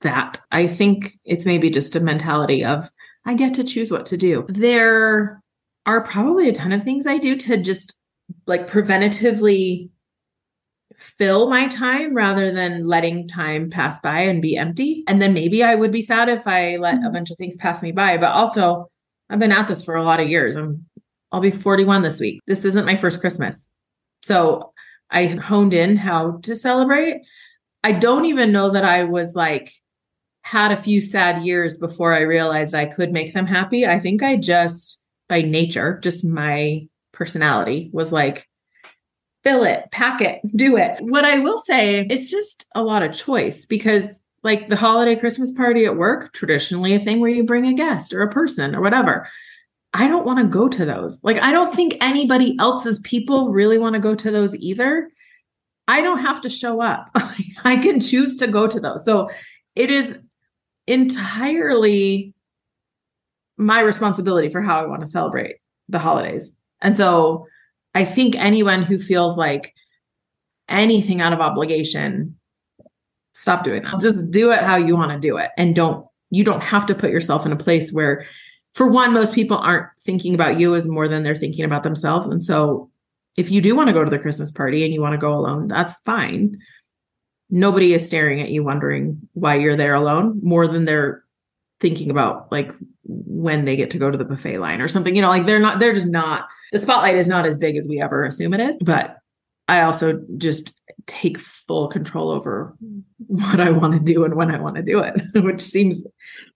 that. 0.00 0.40
I 0.50 0.66
think 0.66 1.12
it's 1.24 1.44
maybe 1.46 1.68
just 1.68 1.94
a 1.94 2.00
mentality 2.00 2.64
of 2.64 2.90
I 3.26 3.34
get 3.34 3.52
to 3.54 3.64
choose 3.64 3.90
what 3.90 4.06
to 4.06 4.16
do. 4.16 4.46
There 4.48 5.42
are 5.84 6.00
probably 6.02 6.48
a 6.48 6.52
ton 6.54 6.72
of 6.72 6.82
things 6.82 7.06
I 7.06 7.18
do 7.18 7.36
to 7.36 7.58
just 7.58 7.98
like 8.46 8.66
preventatively 8.66 9.90
fill 10.96 11.48
my 11.48 11.66
time 11.68 12.14
rather 12.14 12.50
than 12.50 12.86
letting 12.86 13.28
time 13.28 13.70
pass 13.70 13.98
by 14.00 14.20
and 14.20 14.42
be 14.42 14.56
empty. 14.56 15.04
And 15.06 15.20
then 15.22 15.32
maybe 15.32 15.62
I 15.62 15.74
would 15.74 15.92
be 15.92 16.02
sad 16.02 16.28
if 16.28 16.46
I 16.46 16.76
let 16.76 16.96
a 16.96 17.08
Mhm. 17.08 17.12
bunch 17.12 17.30
of 17.30 17.38
things 17.38 17.56
pass 17.56 17.82
me 17.82 17.92
by. 17.92 18.16
But 18.18 18.32
also, 18.32 18.90
I've 19.28 19.38
been 19.38 19.52
at 19.52 19.68
this 19.68 19.84
for 19.84 19.94
a 19.94 20.02
lot 20.04 20.20
of 20.20 20.28
years. 20.28 20.56
I'm 20.56 20.86
I'll 21.32 21.40
be 21.40 21.52
41 21.52 22.02
this 22.02 22.18
week. 22.18 22.40
This 22.48 22.64
isn't 22.64 22.84
my 22.84 22.96
first 22.96 23.20
Christmas. 23.20 23.68
So 24.22 24.72
I 25.10 25.26
honed 25.26 25.74
in 25.74 25.96
how 25.96 26.38
to 26.42 26.56
celebrate. 26.56 27.22
I 27.84 27.92
don't 27.92 28.24
even 28.24 28.50
know 28.50 28.70
that 28.70 28.84
I 28.84 29.04
was 29.04 29.36
like 29.36 29.72
had 30.42 30.72
a 30.72 30.76
few 30.76 31.00
sad 31.00 31.44
years 31.44 31.76
before 31.76 32.14
I 32.16 32.22
realized 32.22 32.74
I 32.74 32.86
could 32.86 33.12
make 33.12 33.32
them 33.32 33.46
happy. 33.46 33.86
I 33.86 34.00
think 34.00 34.24
I 34.24 34.36
just 34.36 35.02
by 35.28 35.42
nature, 35.42 36.00
just 36.02 36.24
my 36.24 36.88
personality 37.12 37.90
was 37.92 38.10
like 38.10 38.48
fill 39.42 39.64
it, 39.64 39.90
pack 39.90 40.20
it, 40.20 40.40
do 40.54 40.76
it. 40.76 40.98
What 41.00 41.24
I 41.24 41.38
will 41.38 41.58
say, 41.58 42.06
it's 42.10 42.30
just 42.30 42.66
a 42.74 42.82
lot 42.82 43.02
of 43.02 43.16
choice 43.16 43.66
because 43.66 44.20
like 44.42 44.68
the 44.68 44.76
holiday 44.76 45.16
Christmas 45.16 45.52
party 45.52 45.84
at 45.84 45.96
work, 45.96 46.32
traditionally 46.32 46.94
a 46.94 47.00
thing 47.00 47.20
where 47.20 47.30
you 47.30 47.44
bring 47.44 47.66
a 47.66 47.74
guest 47.74 48.12
or 48.12 48.22
a 48.22 48.30
person 48.30 48.74
or 48.74 48.80
whatever. 48.80 49.28
I 49.92 50.06
don't 50.08 50.24
want 50.24 50.38
to 50.38 50.46
go 50.46 50.68
to 50.68 50.84
those. 50.84 51.22
Like, 51.24 51.38
I 51.38 51.52
don't 51.52 51.74
think 51.74 51.96
anybody 52.00 52.56
else's 52.58 53.00
people 53.00 53.50
really 53.50 53.76
want 53.76 53.94
to 53.94 54.00
go 54.00 54.14
to 54.14 54.30
those 54.30 54.54
either. 54.56 55.10
I 55.88 56.00
don't 56.00 56.20
have 56.20 56.40
to 56.42 56.48
show 56.48 56.80
up. 56.80 57.10
I 57.64 57.76
can 57.76 57.98
choose 57.98 58.36
to 58.36 58.46
go 58.46 58.68
to 58.68 58.78
those. 58.78 59.04
So 59.04 59.28
it 59.74 59.90
is 59.90 60.18
entirely 60.86 62.34
my 63.56 63.80
responsibility 63.80 64.48
for 64.48 64.62
how 64.62 64.80
I 64.80 64.86
want 64.86 65.00
to 65.00 65.06
celebrate 65.06 65.56
the 65.88 65.98
holidays. 65.98 66.52
And 66.80 66.96
so 66.96 67.46
I 67.94 68.04
think 68.04 68.36
anyone 68.36 68.82
who 68.82 68.98
feels 68.98 69.36
like 69.36 69.74
anything 70.68 71.20
out 71.20 71.32
of 71.32 71.40
obligation, 71.40 72.38
stop 73.34 73.64
doing 73.64 73.82
that. 73.82 74.00
Just 74.00 74.30
do 74.30 74.52
it 74.52 74.62
how 74.62 74.76
you 74.76 74.96
want 74.96 75.12
to 75.12 75.18
do 75.18 75.36
it. 75.36 75.50
And 75.56 75.74
don't, 75.74 76.06
you 76.30 76.44
don't 76.44 76.62
have 76.62 76.86
to 76.86 76.94
put 76.94 77.10
yourself 77.10 77.44
in 77.44 77.52
a 77.52 77.56
place 77.56 77.92
where, 77.92 78.26
for 78.74 78.86
one, 78.86 79.12
most 79.12 79.34
people 79.34 79.58
aren't 79.58 79.88
thinking 80.04 80.34
about 80.34 80.60
you 80.60 80.74
as 80.76 80.86
more 80.86 81.08
than 81.08 81.24
they're 81.24 81.34
thinking 81.34 81.64
about 81.64 81.82
themselves. 81.82 82.26
And 82.26 82.42
so 82.42 82.88
if 83.36 83.50
you 83.50 83.60
do 83.60 83.74
want 83.74 83.88
to 83.88 83.92
go 83.92 84.04
to 84.04 84.10
the 84.10 84.18
Christmas 84.18 84.52
party 84.52 84.84
and 84.84 84.94
you 84.94 85.00
want 85.00 85.12
to 85.14 85.18
go 85.18 85.34
alone, 85.34 85.66
that's 85.66 85.94
fine. 86.04 86.56
Nobody 87.50 87.94
is 87.94 88.06
staring 88.06 88.40
at 88.40 88.50
you 88.50 88.62
wondering 88.62 89.20
why 89.32 89.56
you're 89.56 89.76
there 89.76 89.94
alone 89.94 90.38
more 90.42 90.68
than 90.68 90.84
they're 90.84 91.24
thinking 91.80 92.10
about 92.10 92.50
like 92.52 92.72
when 93.04 93.64
they 93.64 93.76
get 93.76 93.90
to 93.90 93.98
go 93.98 94.10
to 94.10 94.18
the 94.18 94.24
buffet 94.24 94.58
line 94.58 94.80
or 94.80 94.88
something. 94.88 95.16
You 95.16 95.22
know, 95.22 95.28
like 95.28 95.46
they're 95.46 95.60
not, 95.60 95.80
they're 95.80 95.94
just 95.94 96.08
not, 96.08 96.46
the 96.72 96.78
spotlight 96.78 97.16
is 97.16 97.28
not 97.28 97.46
as 97.46 97.56
big 97.56 97.76
as 97.76 97.88
we 97.88 98.00
ever 98.00 98.24
assume 98.24 98.54
it 98.54 98.60
is. 98.60 98.76
But 98.80 99.16
I 99.68 99.82
also 99.82 100.20
just 100.36 100.78
take 101.06 101.38
full 101.38 101.88
control 101.88 102.30
over 102.30 102.74
what 103.26 103.60
I 103.60 103.70
want 103.70 103.94
to 103.94 104.00
do 104.00 104.24
and 104.24 104.34
when 104.34 104.54
I 104.54 104.58
want 104.58 104.76
to 104.76 104.82
do 104.82 105.00
it, 105.00 105.20
which 105.44 105.60
seems 105.60 106.04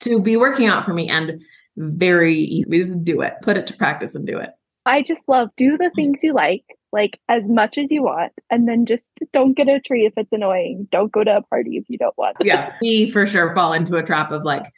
to 0.00 0.20
be 0.20 0.36
working 0.36 0.66
out 0.66 0.84
for 0.84 0.92
me 0.92 1.08
and 1.08 1.40
very 1.76 2.38
easy. 2.38 2.68
We 2.68 2.78
just 2.78 3.04
do 3.04 3.20
it, 3.22 3.34
put 3.42 3.56
it 3.56 3.66
to 3.68 3.76
practice 3.76 4.14
and 4.14 4.26
do 4.26 4.38
it. 4.38 4.50
I 4.86 5.02
just 5.02 5.28
love 5.28 5.48
do 5.56 5.78
the 5.78 5.86
mm. 5.86 5.94
things 5.94 6.22
you 6.22 6.34
like, 6.34 6.64
like 6.92 7.18
as 7.28 7.48
much 7.48 7.78
as 7.78 7.90
you 7.90 8.02
want, 8.02 8.32
and 8.50 8.68
then 8.68 8.86
just 8.86 9.10
don't 9.32 9.54
get 9.54 9.68
a 9.68 9.80
tree 9.80 10.06
if 10.06 10.12
it's 10.16 10.32
annoying. 10.32 10.88
Don't 10.90 11.10
go 11.10 11.24
to 11.24 11.38
a 11.38 11.42
party 11.42 11.76
if 11.76 11.84
you 11.88 11.98
don't 11.98 12.16
want. 12.18 12.36
yeah, 12.42 12.74
we 12.82 13.10
for 13.10 13.26
sure 13.26 13.54
fall 13.54 13.72
into 13.72 13.96
a 13.96 14.02
trap 14.02 14.30
of 14.30 14.44
like 14.44 14.72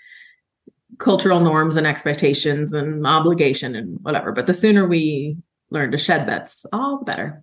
cultural 0.98 1.40
norms 1.40 1.76
and 1.76 1.86
expectations 1.86 2.72
and 2.72 3.06
obligation 3.06 3.74
and 3.74 3.98
whatever. 4.02 4.32
But 4.32 4.46
the 4.46 4.54
sooner 4.54 4.86
we 4.86 5.36
learn 5.70 5.90
to 5.90 5.98
shed 5.98 6.26
that's 6.26 6.64
all 6.72 6.98
the 6.98 7.04
better. 7.04 7.42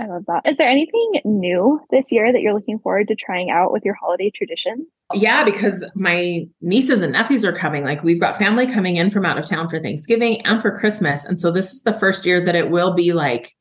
I 0.00 0.06
love 0.06 0.24
that. 0.28 0.42
Is 0.48 0.56
there 0.56 0.68
anything 0.68 1.20
new 1.24 1.80
this 1.90 2.12
year 2.12 2.32
that 2.32 2.40
you're 2.40 2.54
looking 2.54 2.78
forward 2.78 3.08
to 3.08 3.16
trying 3.16 3.50
out 3.50 3.72
with 3.72 3.84
your 3.84 3.94
holiday 3.94 4.30
traditions? 4.32 4.86
Yeah, 5.12 5.42
because 5.42 5.84
my 5.96 6.46
nieces 6.60 7.02
and 7.02 7.12
nephews 7.12 7.44
are 7.44 7.52
coming. 7.52 7.82
Like 7.82 8.04
we've 8.04 8.20
got 8.20 8.38
family 8.38 8.72
coming 8.72 8.96
in 8.96 9.10
from 9.10 9.26
out 9.26 9.38
of 9.38 9.46
town 9.46 9.68
for 9.68 9.80
Thanksgiving 9.80 10.40
and 10.46 10.62
for 10.62 10.78
Christmas. 10.78 11.24
And 11.24 11.40
so 11.40 11.50
this 11.50 11.72
is 11.72 11.82
the 11.82 11.92
first 11.92 12.24
year 12.24 12.44
that 12.44 12.54
it 12.54 12.70
will 12.70 12.92
be 12.92 13.12
like 13.12 13.56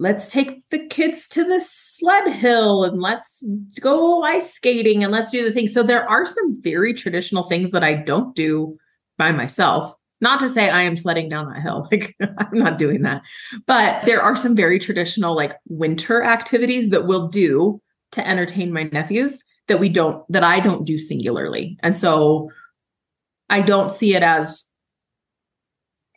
let's 0.00 0.32
take 0.32 0.66
the 0.70 0.86
kids 0.86 1.28
to 1.28 1.44
the 1.44 1.60
sled 1.60 2.32
hill 2.32 2.84
and 2.84 3.02
let's 3.02 3.44
go 3.80 4.22
ice 4.22 4.54
skating 4.54 5.04
and 5.04 5.12
let's 5.12 5.30
do 5.30 5.44
the 5.44 5.52
things. 5.52 5.74
So 5.74 5.82
there 5.82 6.08
are 6.08 6.24
some 6.24 6.60
very 6.62 6.94
traditional 6.94 7.42
things 7.42 7.70
that 7.72 7.84
I 7.84 7.94
don't 7.94 8.34
do 8.34 8.78
by 9.18 9.30
myself. 9.30 9.94
Not 10.22 10.40
to 10.40 10.48
say 10.48 10.70
I 10.70 10.82
am 10.82 10.96
sledding 10.96 11.28
down 11.28 11.50
that 11.50 11.60
hill. 11.60 11.86
Like 11.92 12.16
I'm 12.38 12.58
not 12.58 12.78
doing 12.78 13.02
that. 13.02 13.22
But 13.66 14.02
there 14.04 14.22
are 14.22 14.34
some 14.34 14.56
very 14.56 14.78
traditional 14.78 15.36
like 15.36 15.54
winter 15.68 16.22
activities 16.22 16.88
that 16.88 17.06
we'll 17.06 17.28
do 17.28 17.80
to 18.12 18.26
entertain 18.26 18.72
my 18.72 18.84
nephews 18.84 19.42
that 19.68 19.80
we 19.80 19.90
don't 19.90 20.24
that 20.32 20.42
I 20.42 20.60
don't 20.60 20.86
do 20.86 20.98
singularly. 20.98 21.76
And 21.82 21.94
so 21.94 22.50
I 23.50 23.60
don't 23.60 23.90
see 23.90 24.14
it 24.14 24.22
as 24.22 24.66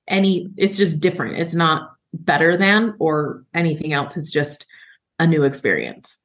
any 0.08 0.48
it's 0.56 0.78
just 0.78 1.02
different. 1.02 1.38
It's 1.38 1.56
not 1.56 1.93
better 2.14 2.56
than 2.56 2.96
or 3.00 3.44
anything 3.54 3.94
else. 3.94 4.16
It's 4.16 4.32
just 4.32 4.66
a 5.20 5.28
new 5.28 5.44
experience. 5.44 6.18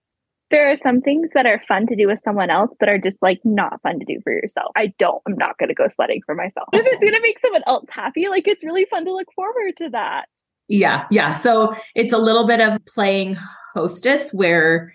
There 0.51 0.71
are 0.71 0.77
some 0.77 1.03
things 1.03 1.31
that 1.35 1.45
are 1.45 1.61
fun 1.61 1.87
to 1.89 1.97
do 1.97 2.07
with 2.07 2.21
someone 2.21 2.49
else, 2.49 2.71
but 2.81 2.89
are 2.89 2.99
just 2.99 3.21
like 3.21 3.41
not 3.45 3.83
fun 3.83 3.99
to 3.99 4.05
do 4.07 4.19
for 4.23 4.33
yourself. 4.33 4.73
I 4.77 4.95
don't, 4.99 5.21
I'm 5.27 5.37
not 5.37 5.59
going 5.59 5.69
to 5.69 5.75
go 5.75 5.89
sledding 5.89 6.23
for 6.25 6.35
myself. 6.35 6.69
If 6.73 6.87
it's 6.87 7.01
going 7.01 7.13
to 7.13 7.21
make 7.21 7.39
someone 7.39 7.63
else 7.67 7.85
happy, 7.91 8.29
like 8.29 8.49
it's 8.49 8.65
really 8.65 8.87
fun 8.87 9.05
to 9.05 9.13
look 9.13 9.29
forward 9.35 9.77
to 9.79 9.91
that. 9.91 10.27
Yeah. 10.69 11.07
Yeah. 11.11 11.35
So 11.35 11.75
it's 11.95 12.15
a 12.15 12.19
little 12.19 12.47
bit 12.47 12.61
of 12.61 12.79
playing 12.87 13.37
hostess 13.75 14.31
where 14.33 14.95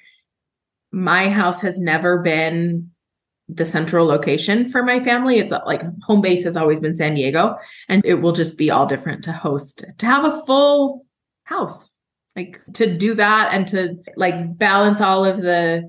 my 0.92 1.30
house 1.30 1.62
has 1.62 1.78
never 1.78 2.20
been 2.20 2.92
the 3.50 3.66
central 3.66 4.06
location 4.06 4.70
for 4.70 4.84
my 4.84 5.04
family. 5.04 5.38
It's 5.38 5.54
like 5.66 5.84
home 6.04 6.22
base 6.22 6.44
has 6.46 6.56
always 6.56 6.80
been 6.80 6.96
San 6.96 7.16
Diego, 7.16 7.58
and 7.90 8.06
it 8.06 8.16
will 8.16 8.32
just 8.32 8.58
be 8.58 8.72
all 8.72 8.86
different 8.86 9.24
to 9.26 9.32
host, 9.32 9.86
to 9.98 10.06
have 10.06 10.26
a 10.26 10.46
full 10.46 11.06
house, 11.44 11.98
like 12.36 12.60
to 12.74 12.96
do 12.96 13.14
that 13.16 13.54
and 13.54 13.68
to 13.68 13.98
like 14.16 14.58
balance 14.58 15.02
all 15.02 15.26
of 15.26 15.42
the 15.42 15.88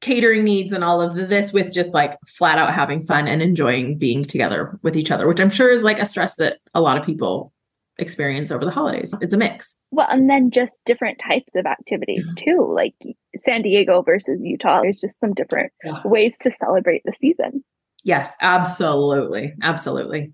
catering 0.00 0.44
needs 0.44 0.72
and 0.72 0.82
all 0.82 1.00
of 1.00 1.28
this 1.28 1.52
with 1.52 1.72
just 1.72 1.92
like 1.92 2.18
flat 2.26 2.58
out 2.58 2.72
having 2.72 3.02
fun 3.02 3.28
and 3.28 3.42
enjoying 3.42 3.98
being 3.98 4.24
together 4.24 4.78
with 4.82 4.96
each 4.96 5.10
other, 5.10 5.28
which 5.28 5.40
I'm 5.40 5.50
sure 5.50 5.70
is 5.70 5.82
like 5.82 5.98
a 5.98 6.06
stress 6.06 6.36
that 6.36 6.58
a 6.74 6.80
lot 6.80 6.96
of 6.96 7.04
people 7.04 7.52
experience 7.98 8.50
over 8.50 8.64
the 8.64 8.70
holidays. 8.70 9.14
It's 9.20 9.34
a 9.34 9.36
mix. 9.36 9.76
Well, 9.90 10.06
and 10.08 10.28
then 10.28 10.50
just 10.50 10.80
different 10.86 11.20
types 11.26 11.54
of 11.54 11.66
activities 11.66 12.32
yeah. 12.36 12.44
too, 12.44 12.72
like 12.74 12.94
San 13.36 13.62
Diego 13.62 14.02
versus 14.02 14.44
Utah. 14.44 14.82
There's 14.82 15.00
just 15.00 15.20
some 15.20 15.34
different 15.34 15.72
yeah. 15.84 16.00
ways 16.04 16.36
to 16.38 16.50
celebrate 16.50 17.02
the 17.04 17.12
season. 17.12 17.64
Yes, 18.04 18.34
absolutely. 18.40 19.54
Absolutely. 19.62 20.32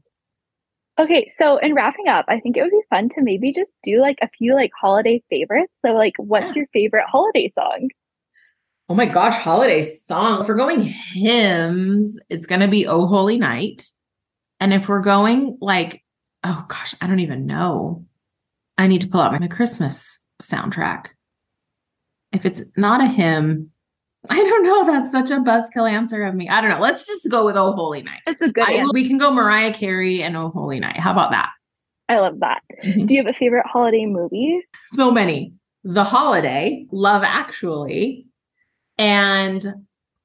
Okay, 0.99 1.27
so 1.29 1.59
in 1.59 1.75
wrapping 1.75 2.09
up, 2.09 2.25
I 2.29 2.41
think 2.41 2.57
it 2.57 2.63
would 2.63 2.71
be 2.71 2.81
fun 2.89 3.11
to 3.11 3.23
maybe 3.23 3.53
just 3.53 3.73
do 3.83 4.01
like 4.01 4.19
a 4.23 4.29
few 4.29 4.55
like 4.55 4.71
holiday 4.81 5.23
favorites. 5.29 5.73
So 5.85 5.93
like 5.93 6.15
what's 6.17 6.57
yeah. 6.57 6.61
your 6.61 6.67
favorite 6.73 7.05
holiday 7.07 7.49
song? 7.49 7.89
Oh 8.89 8.95
my 8.95 9.07
gosh, 9.07 9.37
holiday 9.37 9.83
song. 9.83 10.41
If 10.41 10.49
we're 10.49 10.55
going 10.55 10.83
hymns, 10.83 12.19
it's 12.31 12.47
going 12.47 12.61
to 12.63 12.69
be 12.69 12.87
Oh 12.87 13.07
Holy 13.07 13.37
Night. 13.37 13.91
And 14.59 14.73
if 14.73 14.89
we're 14.89 15.03
going 15.03 15.59
like 15.61 16.03
oh 16.47 16.65
gosh, 16.69 16.95
I 17.01 17.07
don't 17.07 17.21
even 17.21 17.47
know. 17.47 18.07
I 18.79 18.87
need 18.87 19.01
to 19.03 19.09
pull 19.09 19.21
out 19.21 19.39
my 19.39 19.49
Christmas 19.49 20.21
soundtrack. 20.41 21.09
If 22.33 22.45
it's 22.45 22.63
not 22.77 23.01
a 23.01 23.07
hymn, 23.07 23.71
I 24.29 24.37
don't 24.37 24.65
know. 24.65 24.85
That's 24.85 25.11
such 25.11 25.31
a 25.31 25.39
buzzkill 25.39 25.91
answer 25.91 26.25
of 26.25 26.35
me. 26.35 26.49
I 26.49 26.61
don't 26.61 26.71
know. 26.71 26.81
Let's 26.81 27.07
just 27.07 27.31
go 27.31 27.45
with 27.45 27.57
Oh 27.57 27.73
Holy 27.73 28.03
Night. 28.03 28.21
It's 28.27 28.41
a 28.41 28.49
good 28.49 28.67
We 28.93 29.07
can 29.07 29.19
go 29.19 29.33
Mariah 29.33 29.73
Carey 29.73 30.23
and 30.23 30.37
Oh 30.37 30.51
Holy 30.51 30.81
Night. 30.81 30.97
How 30.97 31.13
about 31.13 31.31
that? 31.31 31.51
I 32.09 32.19
love 32.19 32.41
that. 32.41 32.63
Mm-hmm. 32.85 33.07
Do 33.07 33.15
you 33.15 33.25
have 33.25 33.35
a 33.35 33.37
favorite 33.37 33.67
holiday 33.67 34.07
movie? 34.07 34.61
So 34.93 35.11
many. 35.11 35.53
The 35.85 36.05
Holiday, 36.05 36.87
Love 36.91 37.23
Actually, 37.25 38.27
and 38.99 39.65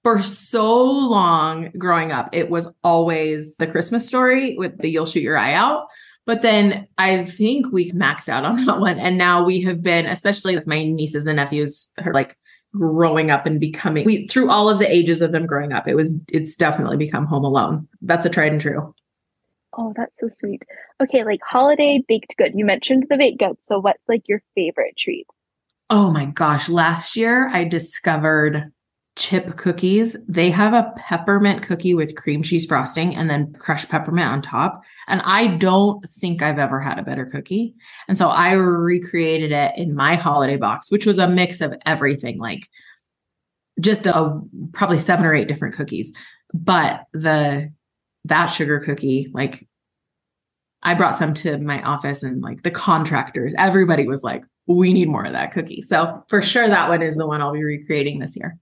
for 0.04 0.24
so 0.24 0.84
long 0.84 1.70
growing 1.78 2.12
up, 2.12 2.30
it 2.34 2.50
was 2.50 2.68
always 2.84 3.58
the 3.58 3.68
Christmas 3.68 4.08
story 4.08 4.58
with 4.58 4.80
the 4.80 4.90
You'll 4.90 5.06
Shoot 5.06 5.22
Your 5.22 5.38
Eye 5.38 5.54
Out. 5.54 5.86
But 6.26 6.42
then 6.42 6.88
I 6.98 7.26
think 7.26 7.72
we've 7.72 7.94
maxed 7.94 8.30
out 8.30 8.46
on 8.46 8.66
that 8.66 8.80
one. 8.80 9.00
And 9.00 9.18
now 9.18 9.44
we 9.44 9.62
have 9.62 9.82
been, 9.82 10.06
especially 10.06 10.56
with 10.56 10.68
my 10.68 10.84
nieces 10.84 11.28
and 11.28 11.38
nephews, 11.38 11.90
are 12.04 12.14
like 12.14 12.38
growing 12.74 13.32
up 13.32 13.46
and 13.46 13.60
becoming 13.60 14.06
we 14.06 14.26
through 14.28 14.50
all 14.50 14.70
of 14.70 14.80
the 14.80 14.90
ages 14.90 15.22
of 15.22 15.32
them 15.32 15.46
growing 15.46 15.74
up, 15.74 15.88
it 15.88 15.96
was 15.96 16.14
it's 16.30 16.56
definitely 16.56 16.98
become 16.98 17.26
home 17.26 17.44
alone. 17.44 17.88
That's 18.02 18.26
a 18.26 18.30
tried 18.30 18.54
and 18.54 18.62
true. 18.62 18.94
Oh, 19.78 19.94
that's 19.96 20.20
so 20.20 20.28
sweet. 20.28 20.64
Okay, 21.02 21.24
like 21.24 21.40
holiday 21.46 22.04
baked 22.08 22.36
good. 22.38 22.54
You 22.56 22.66
mentioned 22.66 23.08
the 23.10 23.18
baked 23.18 23.40
goods. 23.40 23.66
So 23.66 23.80
what's 23.80 24.04
like 24.08 24.28
your 24.28 24.42
favorite 24.54 24.98
treat? 24.98 25.28
Oh 25.90 26.12
my 26.12 26.26
gosh. 26.26 26.70
Last 26.70 27.16
year 27.16 27.50
I 27.50 27.64
discovered 27.64 28.72
chip 29.18 29.58
cookies. 29.58 30.16
They 30.28 30.50
have 30.52 30.74
a 30.74 30.92
peppermint 30.96 31.64
cookie 31.64 31.94
with 31.94 32.16
cream 32.16 32.44
cheese 32.44 32.66
frosting 32.66 33.16
and 33.16 33.30
then 33.30 33.54
crushed 33.54 33.90
peppermint 33.90 34.28
on 34.28 34.42
top. 34.42 34.82
And 35.08 35.22
I 35.26 35.48
don't 35.48 36.08
think 36.10 36.42
I've 36.42 36.60
ever 36.60 36.80
had 36.80 36.98
a 36.98 37.04
better 37.04 37.26
cookie. 37.26 37.76
And 38.08 38.18
so 38.18 38.30
I 38.30 38.54
recreated 38.54 39.52
it 39.52 39.74
in 39.76 39.96
my 39.96 40.16
holiday 40.16 40.58
box, 40.58 40.90
which 40.90 41.06
was 41.06 41.18
a 41.18 41.28
mix 41.28 41.62
of 41.62 41.74
everything, 41.86 42.40
like 42.40 42.70
just 43.80 44.06
a 44.06 44.40
probably 44.74 44.98
seven 44.98 45.26
or 45.26 45.34
eight 45.34 45.48
different 45.48 45.76
cookies. 45.76 46.14
But 46.54 47.04
the 47.14 47.72
that 48.26 48.48
sugar 48.48 48.80
cookie, 48.80 49.30
like 49.34 49.68
I 50.84 50.94
brought 50.94 51.16
some 51.16 51.34
to 51.36 51.58
my 51.58 51.82
office 51.82 52.24
and 52.24 52.42
like 52.42 52.64
the 52.64 52.72
contractors, 52.72 53.54
everybody 53.58 54.08
was 54.08 54.24
like, 54.24 54.44
we 54.68 54.94
need 54.94 55.10
more 55.10 55.26
of 55.26 55.34
that 55.34 55.52
cookie. 55.52 55.82
So 55.82 56.24
for 56.30 56.42
sure 56.42 56.68
that 56.68 56.90
one 56.90 57.02
is 57.02 57.18
the 57.18 57.28
one 57.28 57.42
I'll 57.42 57.54
be 57.54 57.64
recreating 57.64 58.20
this 58.20 58.36
year. 58.36 58.58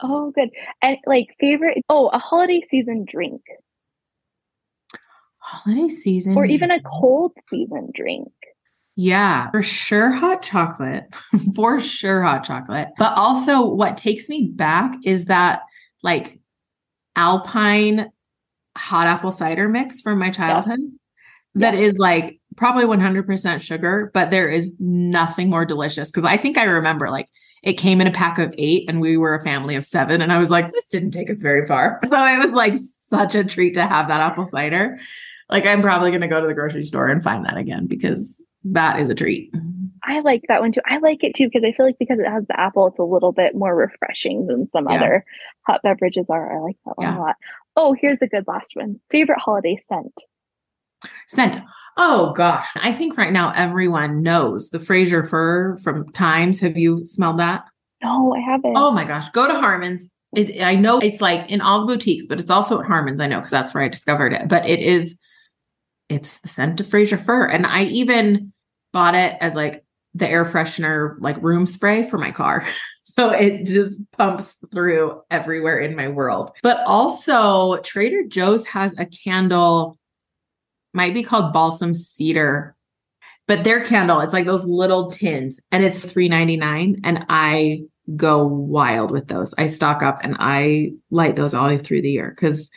Oh, 0.00 0.30
good. 0.30 0.50
And 0.82 0.96
like 1.06 1.28
favorite, 1.40 1.78
oh, 1.88 2.08
a 2.08 2.18
holiday 2.18 2.62
season 2.68 3.04
drink. 3.10 3.42
Holiday 5.38 5.88
season. 5.88 6.36
Or 6.36 6.44
even 6.44 6.70
a 6.70 6.80
cold 6.82 7.32
season 7.50 7.90
drink. 7.94 8.32
Yeah, 8.96 9.50
for 9.50 9.62
sure 9.62 10.10
hot 10.10 10.42
chocolate. 10.42 11.04
for 11.54 11.80
sure 11.80 12.22
hot 12.22 12.44
chocolate. 12.44 12.88
But 12.98 13.16
also 13.16 13.64
what 13.64 13.96
takes 13.96 14.28
me 14.28 14.50
back 14.54 14.96
is 15.04 15.26
that 15.26 15.60
like 16.02 16.40
alpine 17.16 18.10
hot 18.76 19.06
apple 19.06 19.32
cider 19.32 19.68
mix 19.68 20.00
from 20.00 20.18
my 20.18 20.30
childhood. 20.30 20.80
Yes. 20.80 20.92
that 21.54 21.74
is 21.74 21.98
like 21.98 22.40
probably 22.56 22.84
100% 22.84 23.60
sugar, 23.60 24.10
but 24.14 24.30
there 24.30 24.48
is 24.48 24.70
nothing 24.78 25.48
more 25.48 25.64
delicious. 25.64 26.10
Cause 26.10 26.24
I 26.24 26.36
think 26.36 26.58
I 26.58 26.64
remember 26.64 27.08
like 27.10 27.28
it 27.62 27.74
came 27.74 28.00
in 28.00 28.06
a 28.06 28.12
pack 28.12 28.38
of 28.38 28.54
eight 28.58 28.88
and 28.88 29.00
we 29.00 29.16
were 29.16 29.34
a 29.34 29.42
family 29.42 29.74
of 29.74 29.84
seven. 29.84 30.20
And 30.20 30.32
I 30.32 30.38
was 30.38 30.50
like, 30.50 30.72
this 30.72 30.86
didn't 30.86 31.10
take 31.10 31.30
us 31.30 31.38
very 31.38 31.66
far. 31.66 32.00
So 32.08 32.26
it 32.26 32.38
was 32.38 32.52
like 32.52 32.78
such 32.78 33.34
a 33.34 33.44
treat 33.44 33.74
to 33.74 33.86
have 33.86 34.08
that 34.08 34.20
apple 34.20 34.44
cider. 34.44 34.98
Like 35.50 35.66
I'm 35.66 35.82
probably 35.82 36.10
going 36.10 36.22
to 36.22 36.28
go 36.28 36.40
to 36.40 36.46
the 36.46 36.54
grocery 36.54 36.84
store 36.84 37.06
and 37.06 37.22
find 37.22 37.44
that 37.44 37.56
again 37.56 37.86
because 37.86 38.42
that 38.64 38.98
is 38.98 39.08
a 39.08 39.14
treat. 39.14 39.52
I 40.02 40.20
like 40.20 40.42
that 40.48 40.60
one 40.60 40.72
too. 40.72 40.80
I 40.86 40.98
like 40.98 41.22
it 41.22 41.34
too 41.34 41.46
because 41.46 41.64
I 41.64 41.72
feel 41.72 41.86
like 41.86 41.98
because 41.98 42.18
it 42.18 42.28
has 42.28 42.46
the 42.46 42.58
apple, 42.58 42.86
it's 42.86 42.98
a 42.98 43.04
little 43.04 43.32
bit 43.32 43.54
more 43.54 43.74
refreshing 43.74 44.46
than 44.46 44.68
some 44.70 44.88
yeah. 44.88 44.96
other 44.96 45.24
hot 45.66 45.82
beverages 45.82 46.30
are. 46.30 46.56
I 46.56 46.60
like 46.60 46.76
that 46.86 46.96
one 46.96 47.06
yeah. 47.06 47.18
a 47.18 47.20
lot. 47.20 47.36
Oh, 47.76 47.94
here's 47.98 48.22
a 48.22 48.26
good 48.26 48.44
last 48.48 48.74
one. 48.74 49.00
Favorite 49.10 49.38
holiday 49.38 49.76
scent? 49.76 50.14
Scent. 51.26 51.62
Oh 51.96 52.32
gosh, 52.32 52.68
I 52.76 52.92
think 52.92 53.16
right 53.16 53.32
now 53.32 53.52
everyone 53.56 54.22
knows 54.22 54.70
the 54.70 54.78
Fraser 54.78 55.24
fir 55.24 55.78
from 55.78 56.06
Thymes. 56.12 56.60
Have 56.60 56.76
you 56.76 57.04
smelled 57.04 57.40
that? 57.40 57.64
No, 58.02 58.34
I 58.34 58.40
haven't. 58.40 58.74
Oh 58.76 58.92
my 58.92 59.04
gosh, 59.04 59.28
go 59.30 59.48
to 59.48 59.54
Harmon's. 59.54 60.10
It, 60.36 60.62
I 60.62 60.74
know 60.74 61.00
it's 61.00 61.20
like 61.20 61.50
in 61.50 61.60
all 61.60 61.86
boutiques, 61.86 62.26
but 62.28 62.38
it's 62.38 62.50
also 62.50 62.80
at 62.80 62.86
Harmon's. 62.86 63.20
I 63.20 63.26
know 63.26 63.38
because 63.38 63.50
that's 63.50 63.74
where 63.74 63.82
I 63.82 63.88
discovered 63.88 64.32
it. 64.32 64.46
But 64.46 64.66
it 64.66 64.80
is, 64.80 65.16
it's 66.08 66.38
the 66.38 66.48
scent 66.48 66.80
of 66.80 66.86
Fraser 66.86 67.18
fir, 67.18 67.46
and 67.46 67.66
I 67.66 67.84
even 67.84 68.52
bought 68.92 69.14
it 69.14 69.36
as 69.40 69.54
like 69.54 69.84
the 70.14 70.28
air 70.28 70.44
freshener, 70.44 71.16
like 71.20 71.42
room 71.42 71.66
spray 71.66 72.08
for 72.08 72.18
my 72.18 72.30
car. 72.30 72.66
so 73.02 73.30
it 73.30 73.64
just 73.64 74.00
pumps 74.12 74.54
through 74.72 75.20
everywhere 75.30 75.78
in 75.78 75.96
my 75.96 76.08
world. 76.08 76.52
But 76.62 76.80
also, 76.86 77.78
Trader 77.78 78.22
Joe's 78.28 78.66
has 78.68 78.96
a 78.98 79.06
candle, 79.06 79.97
might 80.94 81.14
be 81.14 81.22
called 81.22 81.52
balsam 81.52 81.94
cedar, 81.94 82.76
but 83.46 83.64
their 83.64 83.84
candle, 83.84 84.20
it's 84.20 84.32
like 84.32 84.46
those 84.46 84.64
little 84.64 85.10
tins 85.10 85.60
and 85.72 85.84
it's 85.84 86.04
$3.99. 86.04 87.00
And 87.04 87.24
I 87.28 87.82
go 88.16 88.46
wild 88.46 89.10
with 89.10 89.28
those. 89.28 89.54
I 89.58 89.66
stock 89.66 90.02
up 90.02 90.18
and 90.22 90.36
I 90.38 90.92
light 91.10 91.36
those 91.36 91.54
all 91.54 91.76
through 91.78 92.02
the 92.02 92.10
year 92.10 92.30
because 92.30 92.70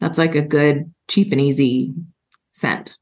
that's 0.00 0.18
like 0.18 0.34
a 0.34 0.42
good, 0.42 0.92
cheap 1.08 1.32
and 1.32 1.40
easy 1.40 1.94
scent. 2.52 2.98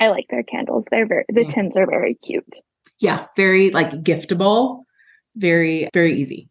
I 0.00 0.08
like 0.08 0.26
their 0.28 0.42
candles. 0.42 0.86
They're 0.90 1.06
very 1.06 1.24
the 1.28 1.44
mm. 1.44 1.48
tins 1.48 1.76
are 1.76 1.86
very 1.86 2.14
cute. 2.14 2.58
Yeah, 2.98 3.26
very 3.36 3.70
like 3.70 3.90
giftable, 3.90 4.82
very 5.36 5.88
very 5.94 6.18
easy. 6.18 6.48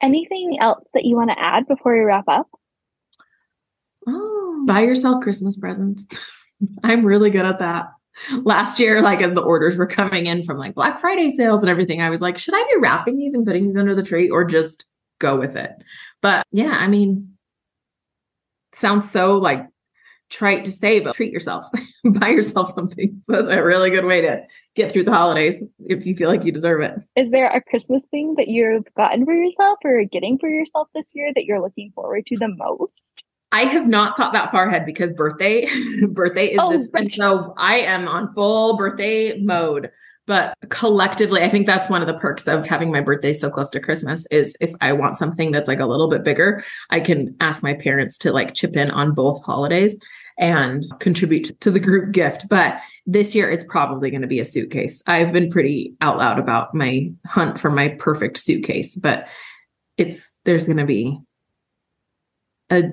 Anything 0.00 0.58
else 0.60 0.84
that 0.94 1.04
you 1.04 1.16
want 1.16 1.30
to 1.30 1.38
add 1.38 1.66
before 1.66 1.94
we 1.94 2.00
wrap 2.00 2.28
up? 2.28 2.48
Buy 4.68 4.82
yourself 4.82 5.22
Christmas 5.22 5.56
presents. 5.56 6.06
I'm 6.84 7.04
really 7.04 7.30
good 7.30 7.46
at 7.46 7.58
that. 7.60 7.86
Last 8.42 8.78
year, 8.78 9.00
like 9.00 9.22
as 9.22 9.32
the 9.32 9.40
orders 9.40 9.76
were 9.76 9.86
coming 9.86 10.26
in 10.26 10.42
from 10.42 10.58
like 10.58 10.74
Black 10.74 11.00
Friday 11.00 11.30
sales 11.30 11.62
and 11.62 11.70
everything, 11.70 12.02
I 12.02 12.10
was 12.10 12.20
like, 12.20 12.36
should 12.36 12.54
I 12.54 12.62
be 12.70 12.78
wrapping 12.78 13.16
these 13.16 13.32
and 13.32 13.46
putting 13.46 13.66
these 13.66 13.78
under 13.78 13.94
the 13.94 14.02
tree 14.02 14.28
or 14.28 14.44
just 14.44 14.84
go 15.20 15.38
with 15.38 15.56
it? 15.56 15.72
But 16.20 16.44
yeah, 16.52 16.76
I 16.78 16.86
mean, 16.86 17.38
sounds 18.74 19.10
so 19.10 19.38
like 19.38 19.66
trite 20.28 20.66
to 20.66 20.72
say, 20.72 21.00
but 21.00 21.14
treat 21.14 21.32
yourself. 21.32 21.64
Buy 22.04 22.28
yourself 22.28 22.74
something. 22.74 23.22
That's 23.28 23.48
a 23.48 23.64
really 23.64 23.88
good 23.88 24.04
way 24.04 24.20
to 24.20 24.42
get 24.74 24.92
through 24.92 25.04
the 25.04 25.14
holidays 25.14 25.62
if 25.86 26.04
you 26.04 26.14
feel 26.14 26.28
like 26.28 26.44
you 26.44 26.52
deserve 26.52 26.82
it. 26.82 26.92
Is 27.16 27.30
there 27.30 27.48
a 27.48 27.62
Christmas 27.62 28.02
thing 28.10 28.34
that 28.36 28.48
you've 28.48 28.84
gotten 28.98 29.24
for 29.24 29.32
yourself 29.32 29.78
or 29.82 30.04
getting 30.04 30.36
for 30.36 30.50
yourself 30.50 30.88
this 30.94 31.08
year 31.14 31.32
that 31.34 31.46
you're 31.46 31.62
looking 31.62 31.90
forward 31.94 32.26
to 32.26 32.36
the 32.36 32.48
most? 32.48 33.24
I 33.50 33.62
have 33.64 33.88
not 33.88 34.16
thought 34.16 34.32
that 34.34 34.50
far 34.50 34.68
ahead 34.68 34.84
because 34.84 35.12
birthday 35.12 35.68
birthday 36.08 36.46
is 36.46 36.58
oh, 36.60 36.70
this 36.70 36.88
and 36.94 37.10
so 37.10 37.54
I 37.56 37.78
am 37.78 38.08
on 38.08 38.32
full 38.34 38.76
birthday 38.76 39.38
mode. 39.40 39.90
But 40.26 40.54
collectively, 40.68 41.42
I 41.42 41.48
think 41.48 41.64
that's 41.64 41.88
one 41.88 42.02
of 42.02 42.06
the 42.06 42.18
perks 42.18 42.46
of 42.46 42.66
having 42.66 42.92
my 42.92 43.00
birthday 43.00 43.32
so 43.32 43.48
close 43.48 43.70
to 43.70 43.80
Christmas 43.80 44.26
is 44.30 44.54
if 44.60 44.70
I 44.82 44.92
want 44.92 45.16
something 45.16 45.52
that's 45.52 45.68
like 45.68 45.80
a 45.80 45.86
little 45.86 46.08
bit 46.08 46.22
bigger, 46.22 46.62
I 46.90 47.00
can 47.00 47.34
ask 47.40 47.62
my 47.62 47.72
parents 47.72 48.18
to 48.18 48.32
like 48.32 48.52
chip 48.52 48.76
in 48.76 48.90
on 48.90 49.14
both 49.14 49.42
holidays 49.42 49.96
and 50.38 50.84
contribute 51.00 51.58
to 51.60 51.70
the 51.70 51.80
group 51.80 52.12
gift. 52.12 52.46
But 52.50 52.78
this 53.06 53.34
year 53.34 53.50
it's 53.50 53.64
probably 53.64 54.10
going 54.10 54.20
to 54.20 54.28
be 54.28 54.38
a 54.38 54.44
suitcase. 54.44 55.02
I've 55.06 55.32
been 55.32 55.50
pretty 55.50 55.94
out 56.02 56.18
loud 56.18 56.38
about 56.38 56.74
my 56.74 57.10
hunt 57.26 57.58
for 57.58 57.70
my 57.70 57.88
perfect 57.98 58.36
suitcase, 58.36 58.94
but 58.94 59.28
it's 59.96 60.30
there's 60.44 60.66
going 60.66 60.76
to 60.76 60.84
be 60.84 61.18
a 62.70 62.90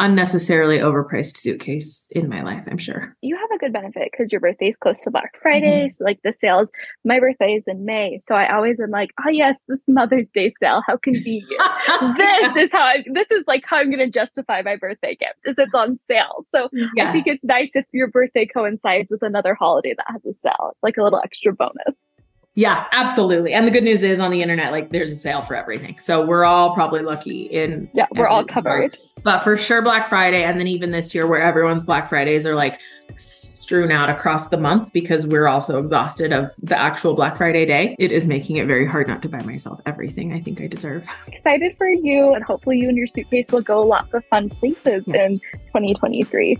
unnecessarily 0.00 0.78
overpriced 0.78 1.36
suitcase 1.36 2.08
in 2.10 2.28
my 2.28 2.42
life, 2.42 2.64
I'm 2.68 2.78
sure. 2.78 3.14
You 3.20 3.36
have 3.36 3.50
a 3.54 3.58
good 3.58 3.72
benefit 3.72 4.08
because 4.10 4.32
your 4.32 4.40
birthday 4.40 4.68
is 4.68 4.76
close 4.76 5.00
to 5.02 5.10
Black 5.10 5.36
Friday. 5.40 5.84
Mm-hmm. 5.84 5.90
So, 5.90 6.04
like 6.04 6.20
the 6.24 6.32
sales, 6.32 6.72
my 7.04 7.20
birthday 7.20 7.52
is 7.54 7.68
in 7.68 7.84
May. 7.84 8.18
So, 8.18 8.34
I 8.34 8.52
always 8.52 8.80
am 8.80 8.90
like, 8.90 9.10
oh, 9.24 9.30
yes, 9.30 9.62
this 9.68 9.86
Mother's 9.86 10.30
Day 10.30 10.50
sale. 10.50 10.82
How 10.86 10.96
convenient. 10.96 11.48
this 12.16 12.56
is 12.56 12.72
how 12.72 12.82
I, 12.82 13.04
this 13.12 13.30
is 13.30 13.44
like 13.46 13.64
how 13.66 13.76
I'm 13.76 13.90
going 13.90 13.98
to 13.98 14.10
justify 14.10 14.62
my 14.62 14.76
birthday 14.76 15.14
gift 15.14 15.38
is 15.44 15.58
it's 15.58 15.74
on 15.74 15.98
sale. 15.98 16.44
So, 16.48 16.68
yes. 16.72 17.08
I 17.08 17.12
think 17.12 17.26
it's 17.26 17.44
nice 17.44 17.76
if 17.76 17.84
your 17.92 18.08
birthday 18.08 18.46
coincides 18.46 19.10
with 19.10 19.22
another 19.22 19.54
holiday 19.54 19.94
that 19.94 20.06
has 20.08 20.24
a 20.24 20.32
sale, 20.32 20.76
like 20.82 20.96
a 20.96 21.02
little 21.02 21.20
extra 21.22 21.52
bonus. 21.52 22.14
Yeah, 22.60 22.84
absolutely. 22.92 23.54
And 23.54 23.66
the 23.66 23.70
good 23.70 23.84
news 23.84 24.02
is 24.02 24.20
on 24.20 24.30
the 24.30 24.42
internet, 24.42 24.70
like 24.70 24.90
there's 24.90 25.10
a 25.10 25.16
sale 25.16 25.40
for 25.40 25.54
everything. 25.54 25.98
So 25.98 26.22
we're 26.22 26.44
all 26.44 26.74
probably 26.74 27.00
lucky 27.00 27.44
in 27.44 27.88
Yeah, 27.94 28.04
we're 28.14 28.28
all 28.28 28.44
covered. 28.44 28.98
But 29.22 29.38
for 29.38 29.56
sure 29.56 29.80
Black 29.80 30.06
Friday 30.10 30.42
and 30.42 30.60
then 30.60 30.66
even 30.66 30.90
this 30.90 31.14
year 31.14 31.26
where 31.26 31.40
everyone's 31.40 31.84
Black 31.84 32.10
Fridays 32.10 32.44
are 32.44 32.54
like 32.54 32.78
strewn 33.16 33.90
out 33.90 34.10
across 34.10 34.48
the 34.48 34.58
month 34.58 34.92
because 34.92 35.26
we're 35.26 35.48
also 35.48 35.78
exhausted 35.78 36.34
of 36.34 36.50
the 36.62 36.78
actual 36.78 37.14
Black 37.14 37.38
Friday 37.38 37.64
day. 37.64 37.96
It 37.98 38.12
is 38.12 38.26
making 38.26 38.56
it 38.56 38.66
very 38.66 38.86
hard 38.86 39.08
not 39.08 39.22
to 39.22 39.30
buy 39.30 39.40
myself 39.40 39.80
everything 39.86 40.34
I 40.34 40.40
think 40.42 40.60
I 40.60 40.66
deserve. 40.66 41.08
Excited 41.28 41.78
for 41.78 41.88
you 41.88 42.34
and 42.34 42.44
hopefully 42.44 42.78
you 42.78 42.90
and 42.90 42.96
your 42.98 43.06
suitcase 43.06 43.50
will 43.50 43.62
go 43.62 43.80
lots 43.80 44.12
of 44.12 44.22
fun 44.26 44.50
places 44.50 45.04
yes. 45.06 45.24
in 45.24 45.32
2023. 45.68 46.58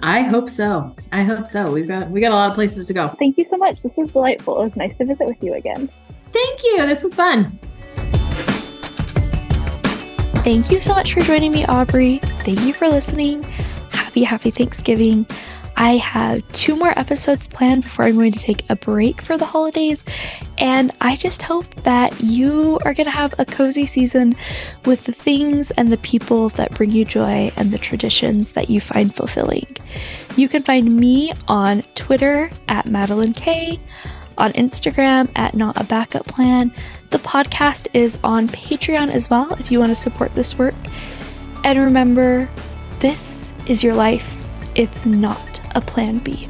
I 0.00 0.22
hope 0.22 0.48
so. 0.48 0.94
I 1.12 1.22
hope 1.22 1.46
so. 1.46 1.70
We've 1.70 1.88
got 1.88 2.10
we 2.10 2.20
got 2.20 2.32
a 2.32 2.34
lot 2.34 2.50
of 2.50 2.54
places 2.54 2.86
to 2.86 2.94
go. 2.94 3.08
Thank 3.18 3.36
you 3.36 3.44
so 3.44 3.56
much. 3.56 3.82
This 3.82 3.96
was 3.96 4.12
delightful. 4.12 4.60
It 4.60 4.64
was 4.64 4.76
nice 4.76 4.96
to 4.98 5.04
visit 5.04 5.26
with 5.26 5.42
you 5.42 5.54
again. 5.54 5.90
Thank 6.32 6.62
you. 6.64 6.86
This 6.86 7.02
was 7.02 7.14
fun. 7.14 7.58
Thank 10.42 10.70
you 10.70 10.80
so 10.80 10.92
much 10.92 11.14
for 11.14 11.20
joining 11.20 11.52
me, 11.52 11.64
Aubry. 11.64 12.20
Thank 12.42 12.62
you 12.62 12.72
for 12.72 12.88
listening. 12.88 13.42
Happy, 13.92 14.24
happy 14.24 14.50
Thanksgiving. 14.50 15.26
I 15.76 15.96
have 15.96 16.46
two 16.52 16.76
more 16.76 16.96
episodes 16.98 17.48
planned 17.48 17.84
before 17.84 18.04
I'm 18.04 18.14
going 18.18 18.32
to 18.32 18.38
take 18.38 18.68
a 18.70 18.76
break 18.76 19.20
for 19.20 19.36
the 19.36 19.46
holidays. 19.46 20.04
And 20.58 20.90
I 21.00 21.16
just 21.16 21.42
hope 21.42 21.74
that 21.82 22.20
you 22.20 22.78
are 22.84 22.94
going 22.94 23.06
to 23.06 23.10
have 23.10 23.34
a 23.38 23.44
cozy 23.44 23.86
season 23.86 24.36
with 24.84 25.04
the 25.04 25.12
things 25.12 25.70
and 25.72 25.90
the 25.90 25.96
people 25.98 26.50
that 26.50 26.72
bring 26.72 26.90
you 26.90 27.04
joy 27.04 27.52
and 27.56 27.70
the 27.70 27.78
traditions 27.78 28.52
that 28.52 28.70
you 28.70 28.80
find 28.80 29.14
fulfilling. 29.14 29.66
You 30.36 30.48
can 30.48 30.62
find 30.62 30.94
me 30.94 31.32
on 31.48 31.82
Twitter 31.94 32.50
at 32.68 32.86
Matilyn 32.86 33.32
Kay, 33.32 33.80
on 34.38 34.52
Instagram 34.52 35.30
at 35.36 35.54
Not 35.54 35.80
a 35.80 35.84
Backup 35.84 36.26
Plan. 36.26 36.72
The 37.10 37.18
podcast 37.18 37.88
is 37.92 38.18
on 38.24 38.48
Patreon 38.48 39.10
as 39.10 39.28
well 39.28 39.52
if 39.54 39.70
you 39.70 39.78
want 39.78 39.90
to 39.90 39.96
support 39.96 40.34
this 40.34 40.56
work. 40.56 40.74
And 41.64 41.78
remember, 41.78 42.48
this 43.00 43.46
is 43.66 43.84
your 43.84 43.94
life, 43.94 44.36
it's 44.74 45.04
not 45.04 45.60
a 45.74 45.80
plan 45.80 46.18
B. 46.18 46.48